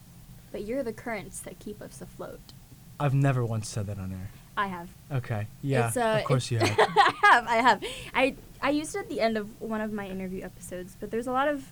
but 0.52 0.64
you're 0.64 0.84
the 0.84 0.94
currents 0.94 1.40
that 1.42 1.60
keep 1.60 1.82
us 1.82 2.02
afloat. 2.02 2.54
I've 3.00 3.16
never 3.16 3.44
once 3.44 3.68
said 3.68 3.88
that 3.88 3.98
on 3.98 4.12
air. 4.12 4.30
I 4.56 4.68
have. 4.68 4.90
Okay. 5.12 5.48
Yeah. 5.64 5.88
It's, 5.88 5.98
uh, 5.98 6.18
of 6.20 6.26
course 6.26 6.52
you 6.52 6.60
have. 6.60 6.70
I 6.80 7.14
have. 7.24 7.48
I 7.48 7.56
have. 7.56 7.84
I 8.14 8.36
I 8.62 8.70
used 8.70 8.96
it 8.96 9.00
at 9.00 9.10
the 9.10 9.20
end 9.20 9.38
of 9.38 9.60
one 9.60 9.82
of 9.82 9.92
my 9.92 10.08
interview 10.08 10.44
episodes, 10.44 10.96
but 11.00 11.10
there's 11.12 11.28
a 11.28 11.32
lot 11.32 11.48
of 11.48 11.72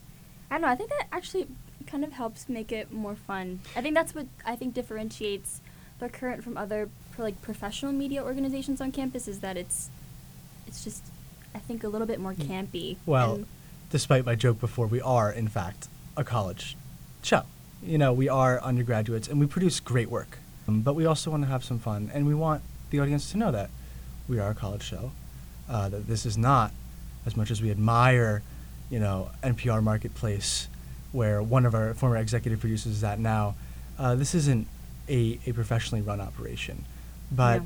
I 0.50 0.56
don't 0.56 0.62
know. 0.64 0.68
I 0.68 0.76
think 0.76 0.90
that 0.90 1.08
actually 1.12 1.48
kind 1.86 2.04
of 2.04 2.14
helps 2.14 2.50
make 2.50 2.72
it 2.72 2.92
more 2.92 3.16
fun. 3.16 3.62
I 3.76 3.82
think 3.82 3.96
that's 3.96 4.16
what 4.16 4.26
I 4.46 4.56
think 4.56 4.74
differentiates 4.74 5.62
the 6.00 6.10
current 6.10 6.44
from 6.44 6.58
other 6.58 6.90
pro- 7.12 7.26
like 7.26 7.42
professional 7.42 7.92
media 7.92 8.24
organizations 8.24 8.82
on 8.82 8.92
campus 8.92 9.28
is 9.28 9.40
that 9.40 9.58
it's 9.58 9.90
it's 10.68 10.84
just 10.84 11.04
I 11.54 11.60
think 11.60 11.84
a 11.84 11.88
little 11.90 12.08
bit 12.08 12.20
more 12.20 12.34
campy. 12.34 12.98
Well, 13.06 13.36
and- 13.36 13.46
despite 13.90 14.26
my 14.26 14.36
joke 14.36 14.60
before, 14.60 14.88
we 14.88 15.02
are 15.02 15.32
in 15.32 15.48
fact 15.48 15.88
a 16.18 16.24
college 16.24 16.78
show. 17.24 17.44
You 17.84 17.98
know, 17.98 18.14
we 18.14 18.30
are 18.30 18.62
undergraduates 18.62 19.28
and 19.28 19.40
we 19.40 19.48
produce 19.48 19.80
great 19.80 20.10
work. 20.10 20.38
Um, 20.68 20.82
but 20.82 20.94
we 20.94 21.06
also 21.06 21.32
want 21.32 21.44
to 21.44 21.50
have 21.50 21.64
some 21.64 21.80
fun 21.80 22.12
and 22.14 22.28
we 22.28 22.36
want 22.36 22.62
the 22.92 23.00
audience 23.00 23.32
to 23.32 23.38
know 23.38 23.52
that 23.52 23.70
we 24.28 24.40
are 24.40 24.52
a 24.52 24.56
college 24.56 24.84
show. 24.84 25.12
Uh, 25.70 25.90
that 25.90 26.08
this 26.08 26.26
is 26.26 26.38
not 26.38 26.72
as 27.26 27.36
much 27.38 27.50
as 27.52 27.62
we 27.62 27.72
admire, 27.72 28.42
you 28.90 29.00
know, 29.00 29.30
NPR 29.44 29.82
Marketplace, 29.82 30.68
where 31.12 31.42
one 31.42 31.66
of 31.66 31.74
our 31.74 31.94
former 31.94 32.18
executive 32.18 32.60
producers 32.60 32.94
is 32.94 33.04
at 33.04 33.20
now. 33.20 33.56
Uh, 33.98 34.16
this 34.16 34.34
isn't 34.36 34.68
a, 35.10 35.40
a 35.46 35.52
professionally 35.54 36.02
run 36.02 36.20
operation, 36.22 36.86
but 37.32 37.62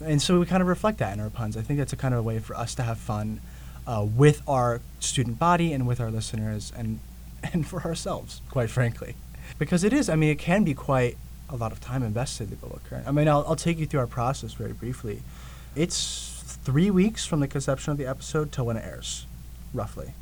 No. 0.00 0.06
and 0.06 0.20
so 0.22 0.38
we 0.40 0.46
kind 0.46 0.62
of 0.62 0.68
reflect 0.68 0.98
that 0.98 1.12
in 1.14 1.20
our 1.20 1.30
puns. 1.30 1.56
I 1.56 1.62
think 1.62 1.78
that's 1.78 1.92
a 1.92 1.96
kind 1.96 2.14
of 2.14 2.20
a 2.20 2.22
way 2.22 2.38
for 2.38 2.54
us 2.56 2.74
to 2.76 2.82
have 2.82 2.98
fun 2.98 3.40
uh, 3.86 4.06
with 4.16 4.42
our 4.48 4.80
student 5.00 5.38
body 5.38 5.72
and 5.72 5.86
with 5.86 6.00
our 6.00 6.10
listeners 6.10 6.72
and 6.76 7.00
and 7.52 7.66
for 7.66 7.82
ourselves, 7.82 8.40
quite 8.50 8.70
frankly, 8.70 9.14
because 9.58 9.82
it 9.84 9.92
is. 9.92 10.08
I 10.08 10.14
mean, 10.16 10.30
it 10.30 10.38
can 10.38 10.62
be 10.64 10.74
quite 10.74 11.16
a 11.48 11.56
lot 11.56 11.72
of 11.72 11.80
time 11.80 12.02
invested 12.02 12.44
in 12.44 12.50
the 12.50 12.56
Global 12.56 12.80
Current. 12.88 13.06
I 13.06 13.10
mean, 13.10 13.28
I'll, 13.28 13.44
I'll 13.48 13.56
take 13.56 13.78
you 13.78 13.86
through 13.86 14.00
our 14.00 14.06
process 14.06 14.52
very 14.54 14.72
briefly. 14.72 15.22
It's 15.74 16.56
three 16.64 16.90
weeks 16.90 17.26
from 17.26 17.40
the 17.40 17.48
conception 17.48 17.90
of 17.90 17.98
the 17.98 18.06
episode 18.06 18.52
till 18.52 18.64
when 18.66 18.76
it 18.76 18.84
airs, 18.84 19.26
roughly. 19.74 20.14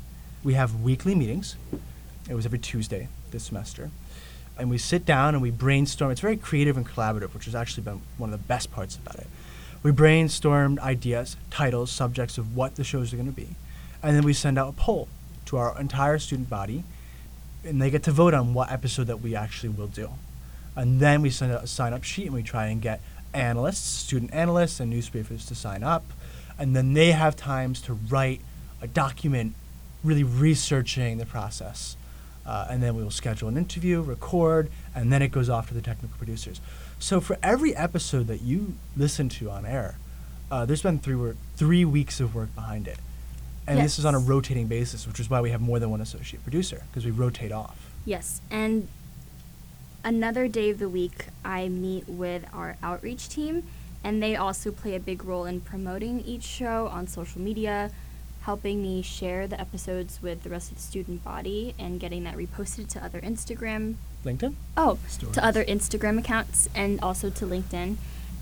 We 0.43 0.55
have 0.55 0.81
weekly 0.81 1.13
meetings. 1.13 1.55
It 2.29 2.33
was 2.33 2.45
every 2.45 2.57
Tuesday 2.59 3.07
this 3.29 3.43
semester. 3.43 3.91
And 4.61 4.69
we 4.69 4.77
sit 4.77 5.05
down 5.07 5.33
and 5.33 5.41
we 5.41 5.49
brainstorm. 5.49 6.11
It's 6.11 6.21
very 6.21 6.37
creative 6.37 6.77
and 6.77 6.87
collaborative, 6.87 7.33
which 7.33 7.45
has 7.45 7.55
actually 7.55 7.81
been 7.81 8.03
one 8.19 8.31
of 8.31 8.39
the 8.39 8.47
best 8.47 8.71
parts 8.71 8.95
about 8.95 9.15
it. 9.15 9.25
We 9.81 9.89
brainstormed 9.89 10.77
ideas, 10.77 11.35
titles, 11.49 11.89
subjects 11.89 12.37
of 12.37 12.55
what 12.55 12.75
the 12.75 12.83
shows 12.83 13.11
are 13.11 13.15
going 13.15 13.25
to 13.25 13.35
be. 13.35 13.55
And 14.03 14.15
then 14.15 14.23
we 14.23 14.33
send 14.33 14.59
out 14.59 14.69
a 14.69 14.73
poll 14.73 15.07
to 15.47 15.57
our 15.57 15.79
entire 15.79 16.19
student 16.19 16.47
body, 16.47 16.83
and 17.65 17.81
they 17.81 17.89
get 17.89 18.03
to 18.03 18.11
vote 18.11 18.35
on 18.35 18.53
what 18.53 18.71
episode 18.71 19.07
that 19.07 19.19
we 19.19 19.35
actually 19.35 19.69
will 19.69 19.87
do. 19.87 20.11
And 20.75 20.99
then 20.99 21.23
we 21.23 21.31
send 21.31 21.51
out 21.51 21.63
a 21.63 21.67
sign 21.67 21.91
up 21.91 22.03
sheet 22.03 22.25
and 22.25 22.35
we 22.35 22.43
try 22.43 22.67
and 22.67 22.79
get 22.79 23.01
analysts, 23.33 23.89
student 23.89 24.31
analysts, 24.31 24.79
and 24.79 24.91
newspapers 24.91 25.43
to 25.47 25.55
sign 25.55 25.81
up. 25.81 26.05
And 26.59 26.75
then 26.75 26.93
they 26.93 27.13
have 27.13 27.35
times 27.35 27.81
to 27.81 27.93
write 27.95 28.41
a 28.79 28.87
document 28.87 29.55
really 30.03 30.23
researching 30.23 31.17
the 31.17 31.25
process. 31.25 31.97
Uh, 32.45 32.67
and 32.69 32.81
then 32.81 32.95
we 32.95 33.03
will 33.03 33.11
schedule 33.11 33.47
an 33.47 33.57
interview, 33.57 34.01
record, 34.01 34.71
and 34.95 35.11
then 35.11 35.21
it 35.21 35.31
goes 35.31 35.49
off 35.49 35.67
to 35.67 35.73
the 35.73 35.81
technical 35.81 36.17
producers. 36.17 36.59
So 36.99 37.21
for 37.21 37.37
every 37.43 37.75
episode 37.75 38.27
that 38.27 38.41
you 38.41 38.75
listen 38.97 39.29
to 39.29 39.49
on 39.49 39.65
air, 39.65 39.95
uh, 40.49 40.65
there's 40.65 40.81
been 40.81 40.99
three, 40.99 41.33
three 41.55 41.85
weeks 41.85 42.19
of 42.19 42.33
work 42.35 42.53
behind 42.55 42.87
it. 42.87 42.97
And 43.67 43.79
this 43.79 43.99
is 43.99 44.05
on 44.05 44.15
a 44.15 44.19
rotating 44.19 44.67
basis, 44.67 45.07
which 45.07 45.19
is 45.19 45.29
why 45.29 45.39
we 45.39 45.51
have 45.51 45.61
more 45.61 45.79
than 45.79 45.91
one 45.91 46.01
associate 46.01 46.43
producer, 46.43 46.83
because 46.89 47.05
we 47.05 47.11
rotate 47.11 47.51
off. 47.51 47.91
Yes, 48.05 48.41
and 48.49 48.87
another 50.03 50.47
day 50.47 50.71
of 50.71 50.79
the 50.79 50.89
week, 50.89 51.27
I 51.45 51.69
meet 51.69 52.09
with 52.09 52.43
our 52.53 52.75
outreach 52.81 53.29
team, 53.29 53.63
and 54.03 54.21
they 54.21 54.35
also 54.35 54.71
play 54.71 54.95
a 54.95 54.99
big 54.99 55.23
role 55.23 55.45
in 55.45 55.61
promoting 55.61 56.21
each 56.21 56.43
show 56.43 56.87
on 56.87 57.07
social 57.07 57.39
media, 57.39 57.91
helping 58.41 58.81
me 58.81 59.01
share 59.01 59.47
the 59.47 59.59
episodes 59.59 60.21
with 60.21 60.43
the 60.43 60.49
rest 60.49 60.71
of 60.71 60.77
the 60.77 60.83
student 60.83 61.23
body 61.23 61.75
and 61.77 61.99
getting 61.99 62.23
that 62.23 62.35
reposted 62.35 62.87
to 62.89 63.03
other 63.03 63.21
Instagram 63.21 63.95
LinkedIn? 64.25 64.55
oh 64.77 64.97
Stories. 65.07 65.35
to 65.35 65.45
other 65.45 65.63
Instagram 65.65 66.19
accounts 66.19 66.67
and 66.73 66.99
also 67.01 67.29
to 67.29 67.45
LinkedIn. 67.45 67.97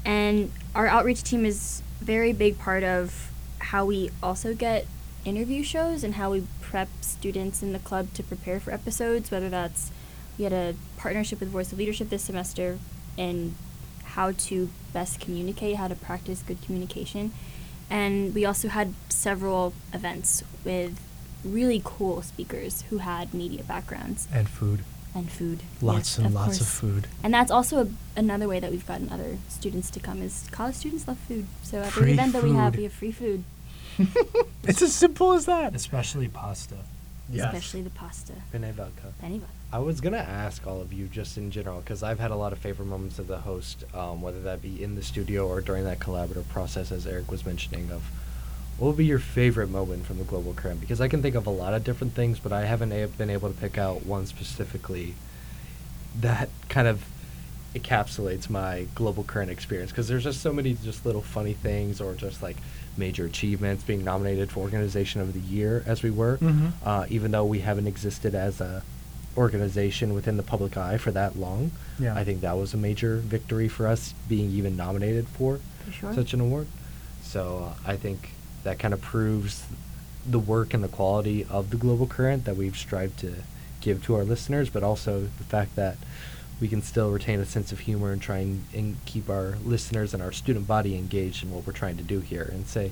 And 0.05 0.51
our 0.73 0.87
outreach 0.87 1.23
team 1.23 1.45
is 1.45 1.81
very 1.99 2.31
big 2.31 2.57
part 2.57 2.83
of 2.83 3.31
how 3.59 3.85
we 3.85 4.09
also 4.23 4.53
get 4.53 4.87
interview 5.25 5.63
shows 5.63 6.03
and 6.03 6.15
how 6.15 6.31
we 6.31 6.43
prep 6.61 6.89
students 7.01 7.61
in 7.61 7.73
the 7.73 7.79
club 7.79 8.13
to 8.13 8.23
prepare 8.23 8.59
for 8.59 8.71
episodes, 8.71 9.31
whether 9.31 9.49
that's 9.49 9.91
we 10.37 10.43
had 10.43 10.53
a 10.53 10.75
partnership 10.97 11.41
with 11.41 11.49
Voice 11.49 11.73
of 11.73 11.77
Leadership 11.77 12.09
this 12.09 12.23
semester 12.23 12.79
and 13.17 13.55
how 14.05 14.31
to 14.31 14.69
best 14.93 15.19
communicate, 15.19 15.75
how 15.75 15.89
to 15.89 15.95
practice 15.95 16.41
good 16.41 16.61
communication. 16.61 17.33
And 17.89 18.33
we 18.33 18.45
also 18.45 18.69
had 18.69 18.93
several 19.19 19.73
events 19.93 20.43
with 20.63 20.99
really 21.43 21.81
cool 21.83 22.21
speakers 22.21 22.83
who 22.89 22.97
had 22.99 23.33
media 23.33 23.63
backgrounds 23.63 24.27
And 24.33 24.47
food. 24.49 24.79
and 25.15 25.29
food. 25.31 25.59
Lots 25.81 26.09
Yes, 26.11 26.17
and 26.17 26.27
of 26.27 26.33
lots 26.33 26.61
of 26.61 26.67
food. 26.67 27.07
And 27.23 27.33
that's 27.33 27.51
also 27.51 27.75
a, 27.85 27.87
another 28.15 28.47
way 28.47 28.59
that 28.59 28.71
we've 28.71 28.85
gotten 28.85 29.09
other 29.09 29.37
students 29.47 29.89
to 29.91 29.99
come 29.99 30.21
is 30.21 30.47
college 30.51 30.75
students 30.75 31.07
love 31.07 31.17
food. 31.19 31.45
So 31.63 31.79
every 31.79 31.91
Free 32.03 32.13
event 32.13 32.33
that 32.33 32.43
we 32.43 32.53
have, 32.53 32.75
we 32.77 32.83
have 32.83 32.93
free 32.93 33.11
food, 33.11 33.43
it's 34.63 34.81
as 34.81 34.93
simple 34.93 35.33
as 35.33 35.45
that. 35.45 35.75
especially 35.75 36.27
pasta. 36.29 36.75
Yes. 37.31 37.45
especially 37.53 37.83
the 37.83 37.91
pasta. 37.91 38.33
Penne 38.51 38.71
vodka. 38.73 39.13
Penny 39.21 39.37
butter. 39.37 39.51
I 39.71 39.77
was 39.79 40.01
gonna 40.01 40.17
ask 40.17 40.65
all 40.65 40.81
of 40.81 40.91
you 40.91 41.05
just 41.07 41.37
in 41.37 41.51
general 41.51 41.79
because 41.81 42.01
I've 42.01 42.19
had 42.19 42.31
a 42.31 42.35
lot 42.35 42.53
of 42.53 42.57
favorite 42.59 42.87
moments 42.87 43.19
of 43.19 43.27
the 43.27 43.37
host, 43.37 43.83
um, 43.93 44.21
whether 44.23 44.41
that 44.41 44.63
be 44.63 44.81
in 44.83 44.95
the 44.95 45.03
studio 45.03 45.47
or 45.47 45.61
during 45.61 45.83
that 45.83 45.99
collaborative 45.99 46.47
process, 46.49 46.91
as 46.91 47.05
Eric 47.05 47.29
was 47.29 47.45
mentioning. 47.45 47.91
Of 47.91 48.01
what 48.79 48.87
would 48.87 48.97
be 48.97 49.05
your 49.05 49.19
favorite 49.19 49.69
moment 49.69 50.05
from 50.05 50.17
the 50.17 50.23
global 50.23 50.53
current? 50.53 50.79
Because 50.81 51.01
I 51.01 51.07
can 51.07 51.21
think 51.21 51.35
of 51.35 51.45
a 51.47 51.49
lot 51.51 51.73
of 51.73 51.83
different 51.83 52.13
things, 52.13 52.39
but 52.39 52.51
I 52.53 52.65
haven't 52.65 52.91
a- 52.91 53.07
been 53.07 53.29
able 53.29 53.49
to 53.49 53.55
pick 53.59 53.77
out 53.77 54.05
one 54.05 54.25
specifically 54.25 55.15
that 56.21 56.49
kind 56.69 56.87
of 56.87 57.03
encapsulates 57.75 58.49
my 58.49 58.87
global 58.95 59.23
current 59.23 59.51
experience. 59.51 59.91
Because 59.91 60.07
there's 60.07 60.23
just 60.23 60.41
so 60.41 60.51
many 60.51 60.73
just 60.83 61.05
little 61.05 61.21
funny 61.21 61.53
things 61.53 62.01
or 62.01 62.15
just 62.15 62.41
like 62.41 62.57
major 62.97 63.25
achievements 63.25 63.83
being 63.83 64.03
nominated 64.03 64.49
for 64.49 64.61
organization 64.61 65.21
of 65.21 65.33
the 65.33 65.39
year 65.39 65.83
as 65.85 66.01
we 66.01 66.09
were 66.09 66.37
Mhm. 66.37 66.71
uh, 66.83 67.05
even 67.09 67.31
though 67.31 67.45
we 67.45 67.59
haven't 67.59 67.87
existed 67.87 68.33
as 68.33 68.59
a 68.59 68.81
organization 69.37 70.13
within 70.13 70.35
the 70.37 70.43
public 70.43 70.75
eye 70.75 70.97
for 70.97 71.11
that 71.11 71.37
long. 71.37 71.71
Yeah. 71.99 72.15
I 72.15 72.23
think 72.23 72.41
that 72.41 72.57
was 72.57 72.73
a 72.73 72.77
major 72.77 73.17
victory 73.17 73.67
for 73.67 73.87
us 73.87 74.13
being 74.27 74.49
even 74.51 74.75
nominated 74.75 75.27
for 75.27 75.59
For 75.85 75.91
sure. 75.91 76.13
such 76.15 76.33
an 76.33 76.41
award. 76.41 76.67
So 77.23 77.71
uh, 77.71 77.89
I 77.89 77.95
think 77.95 78.31
that 78.63 78.79
kind 78.79 78.93
of 78.93 79.01
proves 79.01 79.65
the 80.25 80.39
work 80.39 80.73
and 80.73 80.83
the 80.83 80.87
quality 80.89 81.45
of 81.49 81.69
the 81.69 81.77
global 81.77 82.05
current 82.05 82.45
that 82.45 82.55
we've 82.55 82.77
strived 82.77 83.19
to 83.19 83.35
give 83.81 84.03
to 84.05 84.15
our 84.15 84.23
listeners, 84.23 84.69
but 84.69 84.83
also 84.83 85.21
the 85.21 85.43
fact 85.43 85.75
that 85.75 85.97
we 86.59 86.67
can 86.67 86.81
still 86.81 87.09
retain 87.09 87.39
a 87.39 87.45
sense 87.45 87.71
of 87.71 87.79
humor 87.79 88.11
and 88.11 88.21
try 88.21 88.39
and, 88.39 88.63
and 88.73 88.97
keep 89.05 89.29
our 89.29 89.55
listeners 89.63 90.13
and 90.13 90.21
our 90.21 90.31
student 90.31 90.67
body 90.67 90.97
engaged 90.97 91.43
in 91.43 91.51
what 91.51 91.65
we're 91.65 91.73
trying 91.73 91.97
to 91.97 92.03
do 92.03 92.19
here 92.19 92.49
and 92.51 92.67
say 92.67 92.91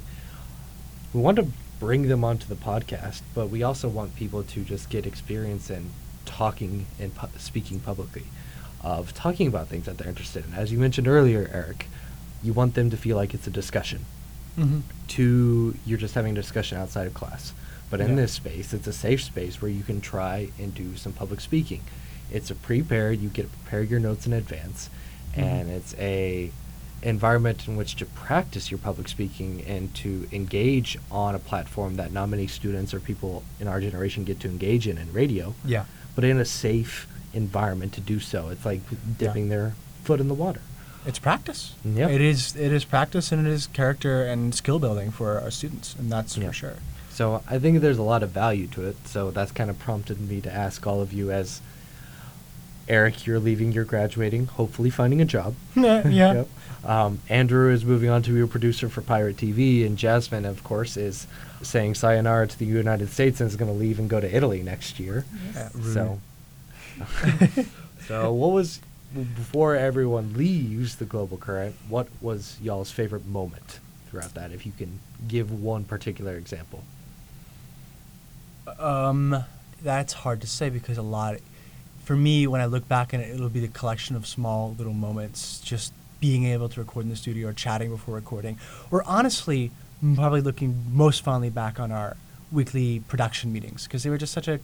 we 1.14 1.22
want 1.22 1.38
to 1.38 1.48
bring 1.80 2.08
them 2.08 2.24
onto 2.24 2.48
the 2.48 2.56
podcast, 2.56 3.22
but 3.36 3.50
we 3.50 3.64
also 3.64 3.88
want 3.88 4.16
people 4.16 4.44
to 4.44 4.64
just 4.64 4.90
get 4.90 5.06
experience 5.06 5.70
in 5.70 5.92
talking 6.26 6.86
and 7.00 7.14
pu- 7.16 7.28
speaking 7.38 7.80
publicly, 7.80 8.24
of 8.82 9.14
talking 9.14 9.48
about 9.48 9.68
things 9.68 9.86
that 9.86 9.98
they're 9.98 10.10
interested 10.10 10.46
in. 10.46 10.54
As 10.54 10.72
you 10.72 10.80
mentioned 10.80 11.08
earlier, 11.08 11.50
Eric, 11.54 11.88
you 12.44 12.54
want 12.54 12.74
them 12.74 12.90
to 12.90 12.98
feel 12.98 13.16
like 13.16 13.34
it's 13.34 13.48
a 13.48 13.52
discussion. 13.52 14.06
Mm-hmm. 14.58 14.80
To 15.10 15.76
you're 15.86 15.98
just 15.98 16.16
having 16.16 16.32
a 16.34 16.42
discussion 16.42 16.78
outside 16.78 17.08
of 17.08 17.14
class, 17.14 17.54
but 17.90 18.02
in 18.02 18.10
Yeah. 18.12 18.16
this 18.16 18.34
space, 18.34 18.74
it's 18.74 18.88
a 18.88 18.94
safe 18.94 19.24
space 19.24 19.62
where 19.62 19.72
you 19.72 19.84
can 19.84 20.02
try 20.02 20.50
and 20.60 20.74
do 20.74 20.96
some 20.98 21.14
public 21.14 21.40
speaking. 21.42 21.82
It's 22.32 22.50
a 22.52 22.56
prepared. 22.56 23.20
You 23.22 23.30
get 23.30 23.44
to 23.44 23.58
prepare 23.60 23.84
your 23.84 24.00
notes 24.00 24.26
in 24.26 24.34
advance, 24.34 24.90
and 25.36 25.70
Mhm. 25.70 25.76
it's 25.78 25.96
a 26.00 26.52
environment 27.04 27.68
in 27.68 27.76
which 27.78 27.96
to 27.98 28.06
practice 28.08 28.72
your 28.72 28.80
public 28.80 29.08
speaking 29.08 29.62
and 29.68 29.94
to 29.94 30.28
engage 30.32 30.98
on 31.12 31.36
a 31.36 31.40
platform 31.40 31.96
that 31.96 32.12
not 32.12 32.28
many 32.28 32.48
students 32.48 32.92
or 32.92 33.00
people 33.00 33.44
in 33.60 33.68
our 33.68 33.80
generation 33.80 34.24
get 34.24 34.40
to 34.40 34.48
engage 34.50 34.88
in 34.88 34.98
in 34.98 35.14
radio 35.14 35.54
Yeah. 35.64 35.86
but 36.16 36.24
in 36.24 36.40
a 36.40 36.44
safe 36.46 37.08
environment 37.36 37.94
to 37.94 38.02
do 38.02 38.20
so 38.20 38.50
it's 38.50 38.66
like 38.66 38.82
dipping 39.20 39.50
their 39.50 39.74
foot 40.04 40.20
in 40.20 40.28
the 40.28 40.34
water 40.34 40.62
It's 41.08 41.20
practice. 41.20 41.74
Yeah. 41.86 42.10
It 42.10 42.22
is. 42.22 42.56
It 42.56 42.72
is 42.74 42.84
practice, 42.86 43.32
and 43.32 43.48
it 43.48 43.50
is 43.50 43.68
character 43.68 44.24
and 44.26 44.54
skill 44.54 44.78
building 44.80 45.10
for 45.12 45.40
our 45.40 45.50
students, 45.52 45.96
and 45.98 46.12
that's 46.12 46.38
Yeah. 46.38 46.48
for 46.48 46.54
sure. 46.54 46.76
so 47.10 47.42
i 47.50 47.58
think 47.58 47.82
there's 47.82 47.98
a 47.98 48.04
lot 48.14 48.22
of 48.22 48.30
value 48.30 48.68
to 48.68 48.86
it 48.90 48.96
so 49.08 49.32
that's 49.32 49.52
kind 49.52 49.70
of 49.72 49.80
prompted 49.80 50.18
me 50.30 50.40
to 50.42 50.52
ask 50.54 50.86
all 50.86 51.02
of 51.02 51.12
you 51.12 51.32
as 51.32 51.62
eric 52.88 53.26
you're 53.26 53.40
leaving 53.40 53.72
you're 53.72 53.84
graduating 53.96 54.46
hopefully 54.46 54.92
finding 54.92 55.20
a 55.20 55.26
job 55.26 55.56
yeah. 55.76 56.08
yeah. 56.08 56.34
Yep. 56.40 56.48
Um, 56.86 57.20
Andrew 57.28 57.72
is 57.74 57.84
moving 57.84 58.10
on 58.10 58.22
to 58.24 58.32
be 58.32 58.40
a 58.40 58.48
producer 58.48 58.88
for 58.88 59.02
Pirate 59.02 59.36
TV, 59.38 59.84
and 59.86 59.98
Jasmine, 59.98 60.46
of 60.46 60.64
course, 60.64 60.96
is 60.96 61.26
saying 61.62 61.96
sayonara 61.96 62.48
to 62.48 62.58
the 62.60 62.66
United 62.66 63.10
States 63.10 63.42
and 63.42 63.50
is 63.50 63.56
going 63.58 63.70
to 63.72 63.78
leave 63.78 63.98
and 64.00 64.08
go 64.10 64.20
to 64.22 64.30
Italy 64.40 64.62
next 64.64 64.98
year. 65.00 65.26
Yeah, 65.56 65.70
So, 65.94 66.20
so 68.08 68.32
what 68.32 68.52
was 68.52 68.80
before 69.24 69.76
everyone 69.76 70.34
leaves 70.34 70.96
the 70.98 71.06
global 71.06 71.38
current? 71.38 71.76
What 71.90 72.08
was 72.22 72.58
y'all's 72.62 72.92
favorite 72.92 73.26
moment 73.26 73.80
throughout 74.10 74.34
that? 74.36 74.52
If 74.52 74.66
you 74.66 74.72
can 74.78 75.00
give 75.28 75.52
one 75.52 75.84
particular 75.84 76.36
example. 76.36 76.84
Um, 78.80 79.44
that's 79.82 80.14
hard 80.14 80.42
to 80.42 80.48
say 80.48 80.70
because 80.70 80.98
a 80.98 81.04
lot. 81.04 81.38
For 82.04 82.16
me, 82.16 82.48
when 82.48 82.62
I 82.62 82.66
look 82.66 82.88
back 82.88 83.14
on 83.14 83.20
it, 83.20 83.34
it'll 83.34 83.50
be 83.50 83.60
the 83.60 83.68
collection 83.68 84.16
of 84.16 84.26
small 84.26 84.76
little 84.78 84.94
moments, 84.94 85.60
just 85.60 85.92
being 86.20 86.46
able 86.46 86.70
to 86.70 86.80
record 86.80 87.04
in 87.04 87.10
the 87.10 87.16
studio 87.16 87.50
or 87.50 87.54
chatting 87.54 87.90
before 87.90 88.16
recording, 88.16 88.58
or 88.92 89.04
honestly, 89.06 89.72
probably 90.16 90.42
looking 90.42 90.86
most 90.92 91.24
fondly 91.24 91.50
back 91.50 91.80
on 91.80 91.92
our 91.92 92.16
weekly 92.52 93.02
production 93.02 93.52
meetings 93.52 93.84
because 93.84 94.04
they 94.04 94.10
were 94.10 94.18
just 94.18 94.34
such 94.34 94.48
a 94.48 94.60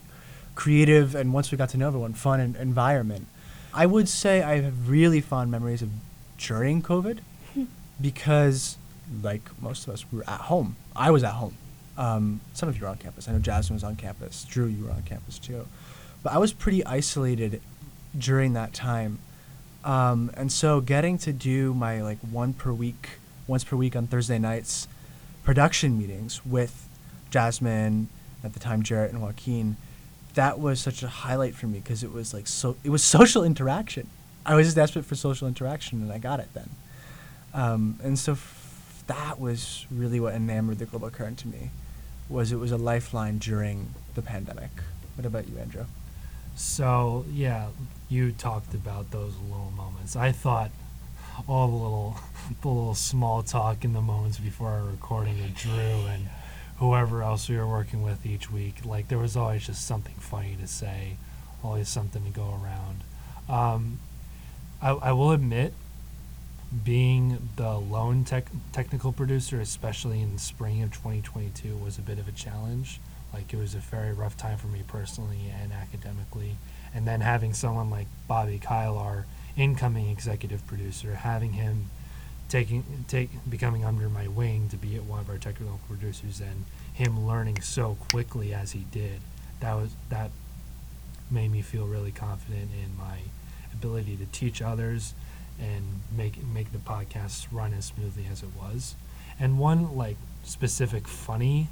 creative 0.56 1.16
and 1.16 1.34
once 1.34 1.52
we 1.52 1.58
got 1.58 1.70
to 1.70 1.78
know 1.78 1.88
everyone, 1.88 2.14
fun 2.14 2.40
en- 2.40 2.56
environment. 2.60 3.28
I 3.74 3.86
would 3.86 4.08
say 4.08 4.44
I 4.44 4.62
have 4.62 4.90
really 4.90 5.22
fond 5.22 5.50
memories 5.50 5.82
of 5.82 5.90
during 6.38 6.82
COVID 6.82 7.20
because, 8.02 8.78
like 9.22 9.42
most 9.62 9.88
of 9.88 9.94
us, 9.94 10.06
we 10.12 10.20
were 10.20 10.30
at 10.30 10.42
home. 10.42 10.76
I 10.96 11.12
was 11.12 11.24
at 11.24 11.34
home. 11.34 11.58
Um, 11.98 12.42
some 12.54 12.70
of 12.70 12.76
you 12.76 12.84
were 12.84 12.90
on 12.90 12.98
campus. 12.98 13.28
I 13.28 13.34
know 13.34 13.40
Jasmine 13.40 13.76
was 13.76 13.84
on 13.84 13.96
campus. 13.96 14.46
Drew, 14.46 14.66
you 14.66 14.86
were 14.86 14.92
on 14.92 15.04
campus 15.04 15.40
too. 15.40 15.68
But 16.22 16.34
I 16.34 16.38
was 16.38 16.54
pretty 16.54 16.86
isolated 16.86 17.62
during 18.18 18.54
that 18.54 18.74
time. 18.74 19.20
Um, 19.84 20.32
and 20.36 20.52
so 20.52 20.80
getting 20.80 21.18
to 21.20 21.34
do 21.34 21.74
my 21.74 22.02
like 22.02 22.20
one 22.20 22.54
per 22.54 22.72
week, 22.72 23.20
once 23.48 23.64
per 23.64 23.76
week 23.76 23.96
on 23.96 24.08
Thursday 24.08 24.40
nights, 24.40 24.88
production 25.44 25.98
meetings 25.98 26.46
with 26.46 26.88
Jasmine, 27.30 28.08
at 28.44 28.54
the 28.54 28.60
time 28.60 28.84
Jarrett 28.84 29.12
and 29.12 29.22
Joaquin, 29.22 29.78
that 30.36 30.60
was 30.60 30.80
such 30.80 31.04
a 31.04 31.08
highlight 31.08 31.56
for 31.56 31.68
me 31.68 31.80
because 31.80 32.04
it 32.04 32.12
was 32.12 32.34
like 32.34 32.48
so 32.48 32.76
it 32.84 32.90
was 32.90 33.04
social 33.18 33.44
interaction. 33.44 34.08
I 34.46 34.56
was 34.56 34.68
just 34.68 34.76
desperate 34.76 35.06
for 35.06 35.16
social 35.16 35.48
interaction 35.48 36.02
and 36.02 36.12
I 36.12 36.18
got 36.18 36.40
it 36.40 36.50
then. 36.54 36.70
Um, 37.54 38.00
and 38.04 38.18
so 38.20 38.34
f- 38.34 39.04
that 39.08 39.40
was 39.40 39.86
really 39.92 40.20
what 40.20 40.34
enamored 40.34 40.80
the 40.80 40.86
global 40.86 41.10
current 41.10 41.38
to 41.40 41.48
me 41.48 41.70
was 42.30 42.52
it 42.52 42.58
was 42.58 42.72
a 42.72 42.78
lifeline 42.78 43.38
during 43.38 43.94
the 44.16 44.22
pandemic. 44.22 44.72
What 45.16 45.26
about 45.26 45.48
you, 45.48 45.58
Andrew? 45.60 45.86
So 46.56 47.26
yeah, 47.32 47.68
you 48.10 48.32
talked 48.32 48.74
about 48.74 49.12
those 49.12 49.34
little 49.50 49.72
moments. 49.76 50.16
I 50.16 50.32
thought 50.32 50.72
all 51.48 51.68
the 51.68 51.76
little, 51.76 52.18
the 52.62 52.68
little 52.68 52.96
small 52.96 53.44
talk 53.44 53.84
in 53.86 53.94
the 53.94 54.02
moments 54.02 54.40
before 54.40 54.70
our 54.70 54.84
recording 54.84 55.42
with 55.42 55.56
Drew 55.56 55.72
and 55.72 56.28
whoever 56.84 57.24
else 57.24 57.48
we 57.48 57.56
were 57.56 57.66
working 57.66 58.04
with 58.04 58.26
each 58.26 58.52
week. 58.52 58.86
Like 58.86 59.08
there 59.08 59.18
was 59.18 59.38
always 59.38 59.66
just 59.66 59.88
something 59.88 60.16
funny 60.16 60.58
to 60.60 60.68
say, 60.68 61.16
always 61.64 61.88
something 61.88 62.26
to 62.26 62.30
go 62.30 62.60
around. 62.62 63.04
Um, 63.48 64.00
I, 64.82 64.90
I 64.92 65.12
will 65.14 65.32
admit, 65.32 65.74
being 66.84 67.50
the 67.56 67.78
lone 67.78 68.26
tech, 68.26 68.48
technical 68.74 69.14
producer, 69.14 69.62
especially 69.62 70.20
in 70.20 70.34
the 70.34 70.40
spring 70.40 70.84
of 70.84 70.92
2022, 70.92 71.78
was 71.78 71.98
a 71.98 72.02
bit 72.02 72.20
of 72.20 72.28
a 72.28 72.34
challenge. 72.34 73.00
Like 73.34 73.54
it 73.54 73.58
was 73.58 73.76
a 73.76 73.80
very 73.80 74.12
rough 74.12 74.36
time 74.36 74.58
for 74.58 74.68
me 74.68 74.84
personally 74.86 75.54
and 75.62 75.72
academically. 75.72 76.58
And 76.94 77.08
then 77.08 77.22
having 77.22 77.54
someone 77.54 77.90
like 77.90 78.08
Bobby 78.28 78.60
Kile, 78.60 78.98
our 78.98 79.26
incoming 79.56 80.10
executive 80.10 80.68
producer, 80.68 81.16
having 81.16 81.54
him 81.54 81.90
taking 82.54 82.84
take 83.08 83.32
becoming 83.50 83.84
under 83.84 84.08
my 84.08 84.28
wing 84.28 84.70
to 84.70 84.78
be 84.78 84.96
at 84.96 85.04
one 85.06 85.20
of 85.20 85.28
our 85.28 85.40
technical 85.40 85.80
producers 85.88 86.40
and 86.40 86.66
him 86.94 87.26
learning 87.26 87.60
so 87.62 87.98
quickly 88.12 88.54
as 88.54 88.74
he 88.74 88.86
did, 88.92 89.20
that 89.60 89.74
was 89.74 89.96
that 90.10 90.30
made 91.32 91.52
me 91.52 91.64
feel 91.64 91.88
really 91.88 92.12
confident 92.12 92.70
in 92.72 92.96
my 92.96 93.18
ability 93.74 94.16
to 94.16 94.28
teach 94.28 94.62
others 94.62 95.16
and 95.60 96.02
make 96.16 96.44
make 96.46 96.72
the 96.72 96.78
podcast 96.78 97.48
run 97.52 97.74
as 97.74 97.86
smoothly 97.86 98.28
as 98.32 98.44
it 98.44 98.50
was. 98.56 98.94
And 99.40 99.58
one 99.58 99.98
like 99.98 100.18
specific 100.44 101.08
funny 101.08 101.70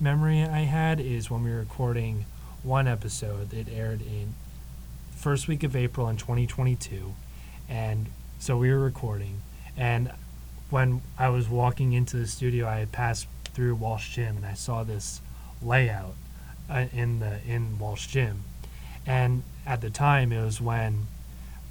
memory 0.00 0.42
I 0.42 0.62
had 0.62 0.98
is 0.98 1.30
when 1.30 1.44
we 1.44 1.52
were 1.52 1.60
recording 1.60 2.24
one 2.64 2.88
episode. 2.88 3.54
It 3.54 3.68
aired 3.72 4.02
in 4.02 4.34
first 5.14 5.46
week 5.46 5.62
of 5.62 5.76
April 5.76 6.08
in 6.08 6.16
2022, 6.16 7.14
and 7.68 8.08
so 8.40 8.56
we 8.56 8.72
were 8.72 8.80
recording. 8.80 9.42
And 9.76 10.12
when 10.70 11.02
I 11.18 11.28
was 11.28 11.48
walking 11.48 11.92
into 11.92 12.16
the 12.16 12.26
studio, 12.26 12.66
I 12.66 12.78
had 12.78 12.92
passed 12.92 13.26
through 13.52 13.76
Walsh 13.76 14.14
Gym, 14.14 14.36
and 14.36 14.46
I 14.46 14.54
saw 14.54 14.82
this 14.82 15.20
layout 15.62 16.14
uh, 16.68 16.86
in 16.92 17.20
the 17.20 17.38
in 17.46 17.78
Walsh 17.78 18.06
Gym. 18.08 18.44
And 19.06 19.42
at 19.66 19.80
the 19.80 19.90
time, 19.90 20.32
it 20.32 20.42
was 20.42 20.60
when 20.60 21.06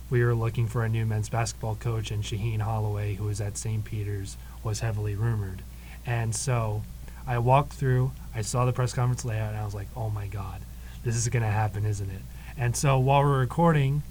we 0.09 0.23
were 0.23 0.35
looking 0.35 0.67
for 0.67 0.83
a 0.83 0.89
new 0.89 1.05
men's 1.05 1.29
basketball 1.29 1.75
coach, 1.75 2.11
and 2.11 2.23
Shaheen 2.23 2.61
Holloway, 2.61 3.15
who 3.15 3.25
was 3.25 3.41
at 3.41 3.57
St. 3.57 3.83
Peter's, 3.83 4.37
was 4.63 4.79
heavily 4.81 5.15
rumored. 5.15 5.63
And 6.05 6.35
so 6.35 6.83
I 7.25 7.39
walked 7.39 7.73
through, 7.73 8.11
I 8.35 8.41
saw 8.41 8.65
the 8.65 8.73
press 8.73 8.93
conference 8.93 9.25
layout, 9.25 9.49
and 9.49 9.57
I 9.57 9.65
was 9.65 9.73
like, 9.73 9.87
oh 9.95 10.09
my 10.09 10.27
God, 10.27 10.61
this 11.03 11.15
is 11.15 11.27
going 11.29 11.43
to 11.43 11.49
happen, 11.49 11.85
isn't 11.85 12.09
it? 12.09 12.21
And 12.57 12.75
so 12.75 12.99
while 12.99 13.23
we're 13.23 13.39
recording, 13.39 14.03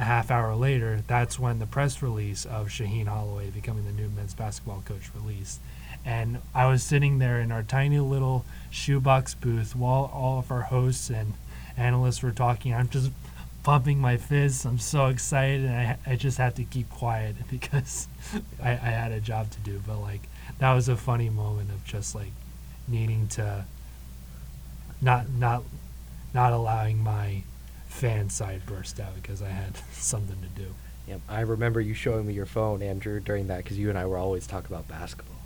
a 0.00 0.04
half 0.04 0.30
hour 0.30 0.54
later, 0.54 1.02
that's 1.06 1.38
when 1.38 1.58
the 1.58 1.66
press 1.66 2.00
release 2.02 2.46
of 2.46 2.68
Shaheen 2.68 3.06
Holloway 3.06 3.50
becoming 3.50 3.84
the 3.84 3.92
new 3.92 4.08
men's 4.08 4.34
basketball 4.34 4.82
coach 4.86 5.10
released. 5.14 5.60
And 6.04 6.38
I 6.54 6.66
was 6.66 6.82
sitting 6.82 7.18
there 7.18 7.38
in 7.38 7.52
our 7.52 7.62
tiny 7.62 7.98
little 7.98 8.46
shoebox 8.70 9.34
booth 9.34 9.76
while 9.76 10.10
all 10.14 10.38
of 10.38 10.50
our 10.50 10.62
hosts 10.62 11.10
and 11.10 11.34
analysts 11.76 12.22
were 12.22 12.30
talking. 12.30 12.72
I'm 12.72 12.88
just 12.88 13.10
pumping 13.62 13.98
my 13.98 14.16
fists. 14.16 14.64
I'm 14.64 14.78
so 14.78 15.06
excited, 15.06 15.66
and 15.66 15.74
I, 15.74 15.98
I 16.06 16.16
just 16.16 16.38
had 16.38 16.56
to 16.56 16.64
keep 16.64 16.88
quiet 16.88 17.36
because 17.50 18.08
I, 18.62 18.70
I 18.70 18.74
had 18.74 19.12
a 19.12 19.20
job 19.20 19.50
to 19.50 19.58
do. 19.60 19.82
But 19.86 19.98
like 19.98 20.22
that 20.58 20.72
was 20.72 20.88
a 20.88 20.96
funny 20.96 21.28
moment 21.28 21.70
of 21.70 21.84
just 21.84 22.14
like 22.14 22.32
needing 22.88 23.28
to 23.28 23.66
not 25.02 25.28
not 25.28 25.62
not 26.32 26.54
allowing 26.54 27.02
my 27.02 27.42
fan 27.90 28.30
side 28.30 28.62
burst 28.66 28.98
out 29.00 29.14
because 29.20 29.42
I 29.42 29.48
had 29.48 29.76
something 29.92 30.36
to 30.40 30.62
do. 30.62 30.68
Yep. 31.08 31.20
I 31.28 31.40
remember 31.40 31.80
you 31.80 31.92
showing 31.94 32.26
me 32.26 32.32
your 32.34 32.46
phone, 32.46 32.82
Andrew, 32.82 33.20
during 33.20 33.48
that 33.48 33.64
because 33.64 33.78
you 33.78 33.88
and 33.90 33.98
I 33.98 34.06
were 34.06 34.16
always 34.16 34.46
talking 34.46 34.70
about 34.74 34.88
basketball. 34.88 35.36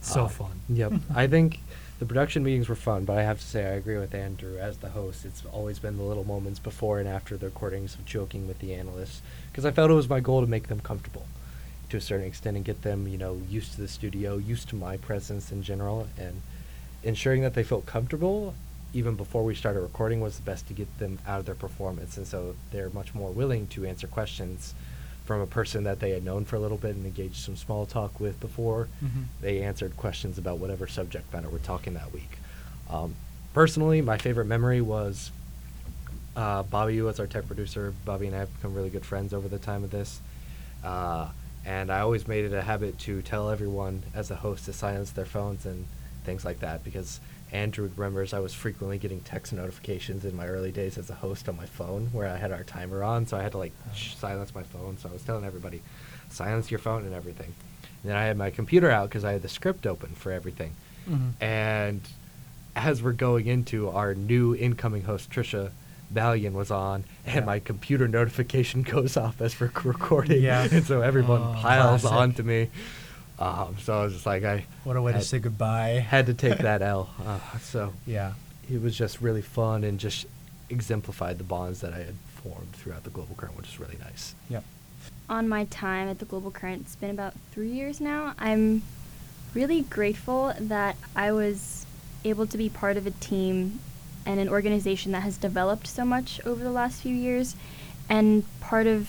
So 0.00 0.24
Uh, 0.24 0.28
fun. 0.28 0.60
Yep. 0.68 0.92
I 1.14 1.26
think 1.26 1.60
the 1.98 2.04
production 2.06 2.44
meetings 2.44 2.68
were 2.68 2.76
fun, 2.76 3.04
but 3.04 3.16
I 3.18 3.22
have 3.22 3.40
to 3.40 3.46
say 3.46 3.64
I 3.64 3.70
agree 3.70 3.96
with 3.96 4.14
Andrew 4.14 4.58
as 4.58 4.76
the 4.78 4.90
host. 4.90 5.24
It's 5.24 5.42
always 5.46 5.78
been 5.78 5.96
the 5.96 6.02
little 6.04 6.24
moments 6.24 6.58
before 6.60 7.00
and 7.00 7.08
after 7.08 7.36
the 7.36 7.46
recordings 7.46 7.94
of 7.94 8.04
joking 8.04 8.46
with 8.46 8.58
the 8.60 8.74
analysts 8.74 9.22
because 9.50 9.64
I 9.64 9.70
felt 9.70 9.90
it 9.90 9.94
was 9.94 10.08
my 10.08 10.20
goal 10.20 10.40
to 10.42 10.46
make 10.46 10.68
them 10.68 10.80
comfortable 10.80 11.26
to 11.88 11.96
a 11.96 12.00
certain 12.02 12.26
extent 12.26 12.54
and 12.56 12.66
get 12.66 12.82
them, 12.82 13.08
you 13.08 13.16
know, 13.16 13.40
used 13.48 13.72
to 13.72 13.80
the 13.80 13.88
studio, 13.88 14.36
used 14.36 14.68
to 14.68 14.76
my 14.76 14.98
presence 14.98 15.50
in 15.50 15.62
general, 15.62 16.06
and 16.18 16.42
ensuring 17.02 17.40
that 17.42 17.54
they 17.54 17.64
felt 17.64 17.86
comfortable 17.86 18.54
even 18.94 19.14
before 19.16 19.44
we 19.44 19.54
started 19.54 19.80
recording 19.80 20.20
was 20.20 20.36
the 20.36 20.42
best 20.42 20.66
to 20.68 20.72
get 20.74 20.98
them 20.98 21.18
out 21.26 21.40
of 21.40 21.46
their 21.46 21.54
performance, 21.54 22.16
and 22.16 22.26
so 22.26 22.54
they're 22.72 22.90
much 22.90 23.14
more 23.14 23.30
willing 23.30 23.66
to 23.68 23.84
answer 23.86 24.06
questions 24.06 24.74
from 25.24 25.40
a 25.42 25.46
person 25.46 25.84
that 25.84 26.00
they 26.00 26.10
had 26.10 26.24
known 26.24 26.44
for 26.44 26.56
a 26.56 26.58
little 26.58 26.78
bit 26.78 26.96
and 26.96 27.04
engaged 27.04 27.36
some 27.36 27.54
small 27.54 27.84
talk 27.84 28.18
with 28.18 28.40
before 28.40 28.88
Mhm. 29.04 29.24
they 29.42 29.62
answered 29.62 29.94
questions 29.98 30.38
about 30.38 30.58
whatever 30.58 30.86
subject 30.86 31.30
matter 31.34 31.50
we're 31.50 31.58
talking 31.58 31.92
that 31.94 32.12
week. 32.14 32.38
Um, 32.88 33.14
personally, 33.52 34.00
my 34.00 34.16
favorite 34.16 34.46
memory 34.46 34.80
was 34.80 35.30
uh, 36.36 36.62
Bobby 36.62 37.00
was 37.02 37.18
our 37.18 37.26
tech 37.26 37.46
producer. 37.48 37.92
Bobby 38.04 38.26
and 38.28 38.36
I 38.36 38.38
have 38.40 38.54
become 38.54 38.72
really 38.72 38.90
good 38.90 39.04
friends 39.04 39.34
over 39.34 39.48
the 39.48 39.58
time 39.58 39.82
of 39.82 39.90
this. 39.90 40.20
Uh, 40.84 41.28
and 41.66 41.90
I 41.90 41.98
always 41.98 42.28
made 42.28 42.44
it 42.44 42.52
a 42.52 42.62
habit 42.62 42.96
to 43.00 43.22
tell 43.22 43.50
everyone 43.50 44.04
as 44.14 44.30
a 44.30 44.36
host 44.36 44.64
to 44.66 44.72
silence 44.72 45.10
their 45.10 45.24
phones 45.24 45.66
and 45.66 45.84
things 46.24 46.44
like 46.44 46.60
that 46.60 46.84
because 46.84 47.18
Andrew 47.52 47.90
remembers 47.96 48.34
I 48.34 48.40
was 48.40 48.52
frequently 48.54 48.98
getting 48.98 49.20
text 49.20 49.52
notifications 49.52 50.24
in 50.24 50.36
my 50.36 50.46
early 50.46 50.70
days 50.72 50.98
as 50.98 51.08
a 51.10 51.14
host 51.14 51.48
on 51.48 51.56
my 51.56 51.66
phone 51.66 52.06
where 52.12 52.28
I 52.28 52.36
had 52.36 52.52
our 52.52 52.62
timer 52.64 53.02
on, 53.02 53.26
so 53.26 53.36
I 53.36 53.42
had 53.42 53.52
to 53.52 53.58
like 53.58 53.72
sh- 53.94 54.14
silence 54.14 54.54
my 54.54 54.62
phone. 54.64 54.98
So 54.98 55.08
I 55.08 55.12
was 55.12 55.22
telling 55.22 55.44
everybody, 55.44 55.80
silence 56.30 56.70
your 56.70 56.78
phone 56.80 57.04
and 57.04 57.14
everything. 57.14 57.54
And 58.02 58.10
then 58.10 58.16
I 58.16 58.24
had 58.24 58.36
my 58.36 58.50
computer 58.50 58.90
out 58.90 59.08
because 59.08 59.24
I 59.24 59.32
had 59.32 59.42
the 59.42 59.48
script 59.48 59.86
open 59.86 60.10
for 60.10 60.30
everything. 60.30 60.74
Mhm. 61.08 61.32
And 61.40 62.00
as 62.76 63.02
we're 63.02 63.12
going 63.12 63.46
into 63.46 63.88
our 63.88 64.14
new 64.14 64.54
incoming 64.54 65.02
host, 65.02 65.30
Trisha 65.30 65.70
Ballion 66.12 66.52
was 66.52 66.70
on, 66.70 67.04
and 67.26 67.34
Yeah. 67.36 67.44
my 67.44 67.58
computer 67.60 68.06
notification 68.08 68.82
goes 68.94 69.16
off 69.16 69.40
as 69.40 69.58
we're 69.58 69.70
recording. 69.84 70.42
Yeah. 70.42 70.68
and 70.70 70.84
so 70.84 71.00
everyone 71.00 71.40
Oh, 71.40 71.54
piles 71.60 72.02
classic. 72.02 72.16
onto 72.18 72.42
me. 72.42 72.68
Um, 73.38 73.76
so 73.80 74.00
I 74.00 74.04
was 74.04 74.14
just 74.14 74.26
like, 74.26 74.44
I 74.44 74.64
What 74.84 74.96
a 74.96 75.02
way 75.02 75.12
to 75.12 75.20
say 75.20 75.38
goodbye. 75.38 75.90
had 76.00 76.26
to 76.26 76.34
take 76.34 76.58
that 76.58 76.82
L. 76.96 77.08
Uh, 77.24 77.38
so 77.60 77.92
Yeah. 78.06 78.32
it 78.70 78.80
was 78.82 78.96
just 78.96 79.20
really 79.20 79.42
fun 79.42 79.84
and 79.84 79.98
just 80.00 80.26
exemplified 80.70 81.38
the 81.38 81.44
bonds 81.44 81.80
that 81.80 81.92
I 81.94 81.98
had 81.98 82.14
formed 82.42 82.72
throughout 82.72 83.04
the 83.04 83.10
global 83.10 83.34
current, 83.36 83.56
which 83.56 83.68
is 83.68 83.78
really 83.80 83.96
nice. 84.02 84.34
Yep. 84.50 84.64
on 85.30 85.48
my 85.48 85.64
time 85.66 86.08
at 86.08 86.18
the 86.18 86.24
Global 86.24 86.50
Current, 86.50 86.82
it's 86.82 86.96
been 86.96 87.10
about 87.10 87.34
three 87.52 87.68
years 87.70 88.00
now. 88.00 88.34
I'm 88.38 88.82
really 89.54 89.82
grateful 89.82 90.52
that 90.58 90.96
I 91.14 91.32
was 91.32 91.86
able 92.24 92.46
to 92.46 92.58
be 92.58 92.68
part 92.68 92.96
of 92.96 93.06
a 93.06 93.10
team 93.12 93.78
and 94.26 94.40
an 94.40 94.48
organization 94.48 95.12
that 95.12 95.20
has 95.22 95.36
developed 95.38 95.86
so 95.86 96.04
much 96.04 96.40
over 96.44 96.62
the 96.64 96.70
last 96.72 97.00
few 97.02 97.14
years 97.14 97.56
and 98.08 98.44
part 98.60 98.86
of 98.86 99.08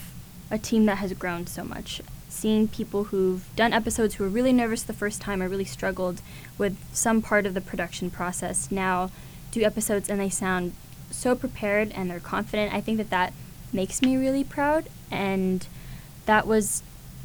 a 0.50 0.58
team 0.58 0.86
that 0.86 0.96
has 0.98 1.12
grown 1.14 1.46
so 1.46 1.64
much. 1.64 2.00
Seeing 2.30 2.68
people 2.68 3.04
who've 3.04 3.44
done 3.56 3.72
episodes 3.72 4.14
who 4.14 4.24
were 4.24 4.30
really 4.30 4.52
nervous 4.52 4.82
the 4.82 4.92
first 4.92 5.20
time 5.20 5.42
or 5.42 5.48
really 5.48 5.64
struggled 5.64 6.22
with 6.56 6.78
some 6.94 7.20
part 7.20 7.44
of 7.44 7.54
the 7.54 7.60
production 7.60 8.10
process 8.10 8.70
now 8.70 9.10
do 9.50 9.62
episodes 9.62 10.08
and 10.08 10.20
they 10.20 10.30
sound 10.30 10.72
so 11.10 11.34
prepared 11.34 11.90
and 11.92 12.08
they're 12.08 12.20
confident. 12.20 12.72
I 12.72 12.80
think 12.80 12.98
that 12.98 13.10
that 13.10 13.32
makes 13.72 14.00
me 14.00 14.16
really 14.16 14.44
proud 14.44 14.88
and 15.10 15.66
that 16.26 16.46
was 16.46 16.82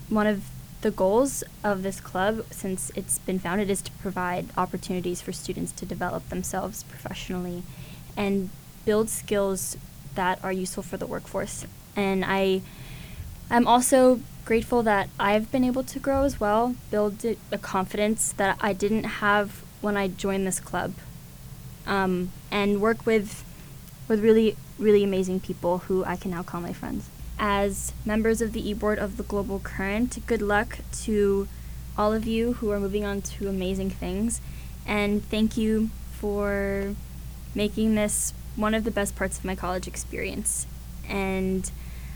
one 0.09 0.27
of 0.27 0.43
the 0.81 0.91
goals 0.91 1.43
of 1.63 1.83
this 1.83 1.99
club 1.99 2.45
since 2.51 2.91
it's 2.95 3.19
been 3.19 3.39
founded 3.39 3.69
is 3.69 3.81
to 3.83 3.91
provide 3.93 4.47
opportunities 4.57 5.21
for 5.21 5.31
students 5.31 5.71
to 5.71 5.85
develop 5.85 6.27
themselves 6.29 6.83
professionally 6.83 7.63
and 8.17 8.49
build 8.85 9.09
skills 9.09 9.77
that 10.15 10.43
are 10.43 10.51
useful 10.51 10.83
for 10.83 10.97
the 10.97 11.07
workforce. 11.07 11.65
And 11.95 12.23
I 12.25 12.61
I'm 13.49 13.67
also 13.67 14.19
grateful 14.45 14.83
that 14.83 15.09
I've 15.19 15.51
been 15.51 15.63
able 15.63 15.83
to 15.83 15.99
grow 15.99 16.23
as 16.23 16.39
well, 16.39 16.75
build 16.91 17.25
a 17.51 17.57
confidence 17.57 18.31
that 18.33 18.57
I 18.61 18.73
didn't 18.73 19.03
have 19.03 19.63
when 19.81 19.97
I 19.97 20.07
joined 20.07 20.47
this 20.47 20.59
club. 20.59 20.93
Um, 21.87 22.31
and 22.49 22.81
work 22.81 23.05
with 23.05 23.43
with 24.07 24.23
really, 24.23 24.55
really 24.77 25.03
amazing 25.03 25.39
people 25.39 25.79
who 25.79 26.05
I 26.05 26.15
can 26.15 26.31
now 26.31 26.43
call 26.43 26.61
my 26.61 26.73
friends. 26.73 27.09
As 27.37 27.91
members 28.05 28.41
of 28.41 28.53
the 28.53 28.69
e-board 28.69 28.99
of 28.99 29.17
the 29.17 29.23
Global 29.23 29.59
Current, 29.59 30.25
good 30.25 30.41
luck 30.41 30.79
to 31.03 31.47
all 31.97 32.13
of 32.13 32.25
you 32.25 32.53
who 32.53 32.71
are 32.71 32.79
moving 32.79 33.03
on 33.03 33.21
to 33.21 33.49
amazing 33.49 33.89
things. 33.89 34.41
And 34.85 35.23
thank 35.25 35.57
you 35.57 35.89
for 36.13 36.95
making 37.53 37.95
this 37.95 38.33
one 38.55 38.73
of 38.73 38.83
the 38.83 38.91
best 38.91 39.15
parts 39.15 39.37
of 39.37 39.45
my 39.45 39.55
college 39.55 39.87
experience. 39.87 40.67
And 41.09 41.69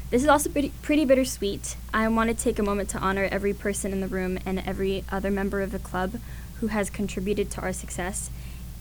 this 0.10 0.24
is 0.24 0.28
also 0.28 0.50
pretty, 0.50 0.72
pretty 0.82 1.06
bittersweet. 1.06 1.76
I 1.93 2.08
want 2.08 2.30
to 2.30 2.36
take 2.36 2.58
a 2.58 2.63
moment 2.63 2.89
to 2.89 2.98
honor 2.98 3.28
every 3.32 3.54
person 3.54 3.91
in 3.91 4.02
the 4.02 4.08
room 4.08 4.39
and 4.45 4.60
every 4.65 5.04
other 5.12 5.30
member 5.30 5.62
of 5.62 5.72
the 5.72 5.80
club 5.80 6.19
who 6.60 6.67
has 6.67 6.89
contributed 6.89 7.52
to 7.52 7.62
our 7.62 7.74
success. 7.74 8.30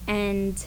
And 0.06 0.66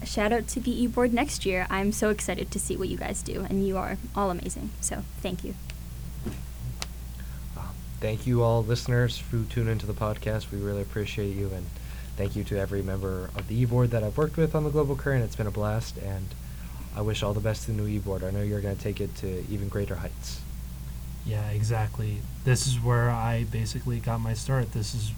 a 0.00 0.06
shout 0.06 0.32
out 0.32 0.46
to 0.48 0.60
the 0.60 0.82
e-board 0.82 1.12
next 1.12 1.44
year. 1.44 1.66
I'm 1.70 1.90
so 1.90 2.10
excited 2.10 2.50
to 2.52 2.60
see 2.60 2.76
what 2.76 2.88
you 2.88 2.96
guys 2.96 3.22
do, 3.22 3.46
and 3.48 3.66
you 3.66 3.76
are 3.76 3.98
all 4.14 4.30
amazing. 4.30 4.70
So 4.80 5.02
thank 5.20 5.42
you. 5.42 5.54
Um, 7.56 7.74
thank 8.00 8.26
you 8.26 8.42
all 8.42 8.62
listeners 8.62 9.22
who 9.30 9.44
tune 9.44 9.66
into 9.66 9.86
the 9.86 9.92
podcast. 9.92 10.52
We 10.52 10.58
really 10.58 10.82
appreciate 10.82 11.34
you 11.34 11.50
and 11.54 11.66
thank 12.16 12.36
you 12.36 12.44
to 12.44 12.58
every 12.58 12.82
member 12.82 13.30
of 13.34 13.48
the 13.48 13.60
e-board 13.60 13.90
that 13.90 14.04
I've 14.04 14.16
worked 14.16 14.36
with 14.36 14.54
on 14.54 14.62
the 14.62 14.70
Global 14.70 14.94
Current. 14.94 15.24
It's 15.24 15.36
been 15.36 15.48
a 15.48 15.50
blast 15.50 15.96
and 15.98 16.28
I 16.96 17.00
wish 17.00 17.22
all 17.22 17.32
the 17.34 17.40
best 17.40 17.64
to 17.64 17.72
the 17.72 17.82
new 17.82 17.88
e-board. 17.88 18.22
I 18.22 18.30
know 18.30 18.42
you're 18.42 18.60
going 18.60 18.76
to 18.76 18.82
take 18.82 19.00
it 19.00 19.14
to 19.16 19.44
even 19.50 19.68
greater 19.68 19.96
heights. 19.96 20.40
Yeah, 21.26 21.48
exactly. 21.50 22.18
This 22.44 22.66
is 22.66 22.80
where 22.80 23.10
I 23.10 23.44
basically 23.50 23.98
got 23.98 24.20
my 24.20 24.34
start. 24.34 24.72
This 24.72 24.94
is, 24.94 25.12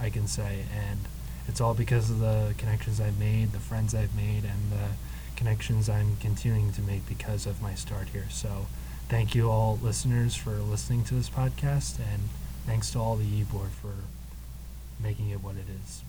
I 0.00 0.10
can 0.10 0.26
say, 0.26 0.64
and 0.74 1.00
it's 1.46 1.60
all 1.60 1.74
because 1.74 2.10
of 2.10 2.20
the 2.20 2.54
connections 2.58 3.00
I've 3.00 3.18
made, 3.18 3.52
the 3.52 3.60
friends 3.60 3.94
I've 3.94 4.14
made, 4.16 4.44
and 4.44 4.72
the 4.72 4.88
connections 5.36 5.88
I'm 5.88 6.16
continuing 6.16 6.72
to 6.72 6.80
make 6.80 7.06
because 7.06 7.46
of 7.46 7.62
my 7.62 7.74
start 7.74 8.08
here. 8.08 8.26
So, 8.30 8.66
thank 9.08 9.34
you 9.34 9.50
all 9.50 9.78
listeners 9.82 10.34
for 10.34 10.52
listening 10.52 11.04
to 11.04 11.14
this 11.14 11.28
podcast, 11.28 11.98
and 11.98 12.22
thanks 12.66 12.90
to 12.92 12.98
all 12.98 13.16
the 13.16 13.26
e-board 13.26 13.70
for 13.70 13.94
making 15.00 15.28
it 15.28 15.42
what 15.42 15.54
it 15.56 15.66
is. 15.84 16.02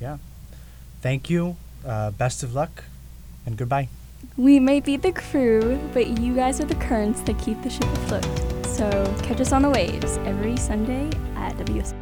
Yeah. 0.00 0.18
Thank 1.00 1.30
you. 1.30 1.56
Uh, 1.84 2.10
best 2.12 2.42
of 2.42 2.54
luck, 2.54 2.84
and 3.46 3.56
goodbye. 3.56 3.88
We 4.36 4.60
may 4.60 4.80
be 4.80 4.96
the 4.96 5.12
crew, 5.12 5.78
but 5.92 6.18
you 6.18 6.34
guys 6.34 6.60
are 6.60 6.64
the 6.64 6.76
currents 6.76 7.20
that 7.22 7.38
keep 7.38 7.60
the 7.62 7.70
ship 7.70 7.84
afloat. 7.84 8.24
So 8.66 8.88
catch 9.22 9.40
us 9.40 9.52
on 9.52 9.62
the 9.62 9.70
waves 9.70 10.16
every 10.18 10.56
Sunday 10.56 11.10
at 11.36 11.56
WS. 11.58 11.94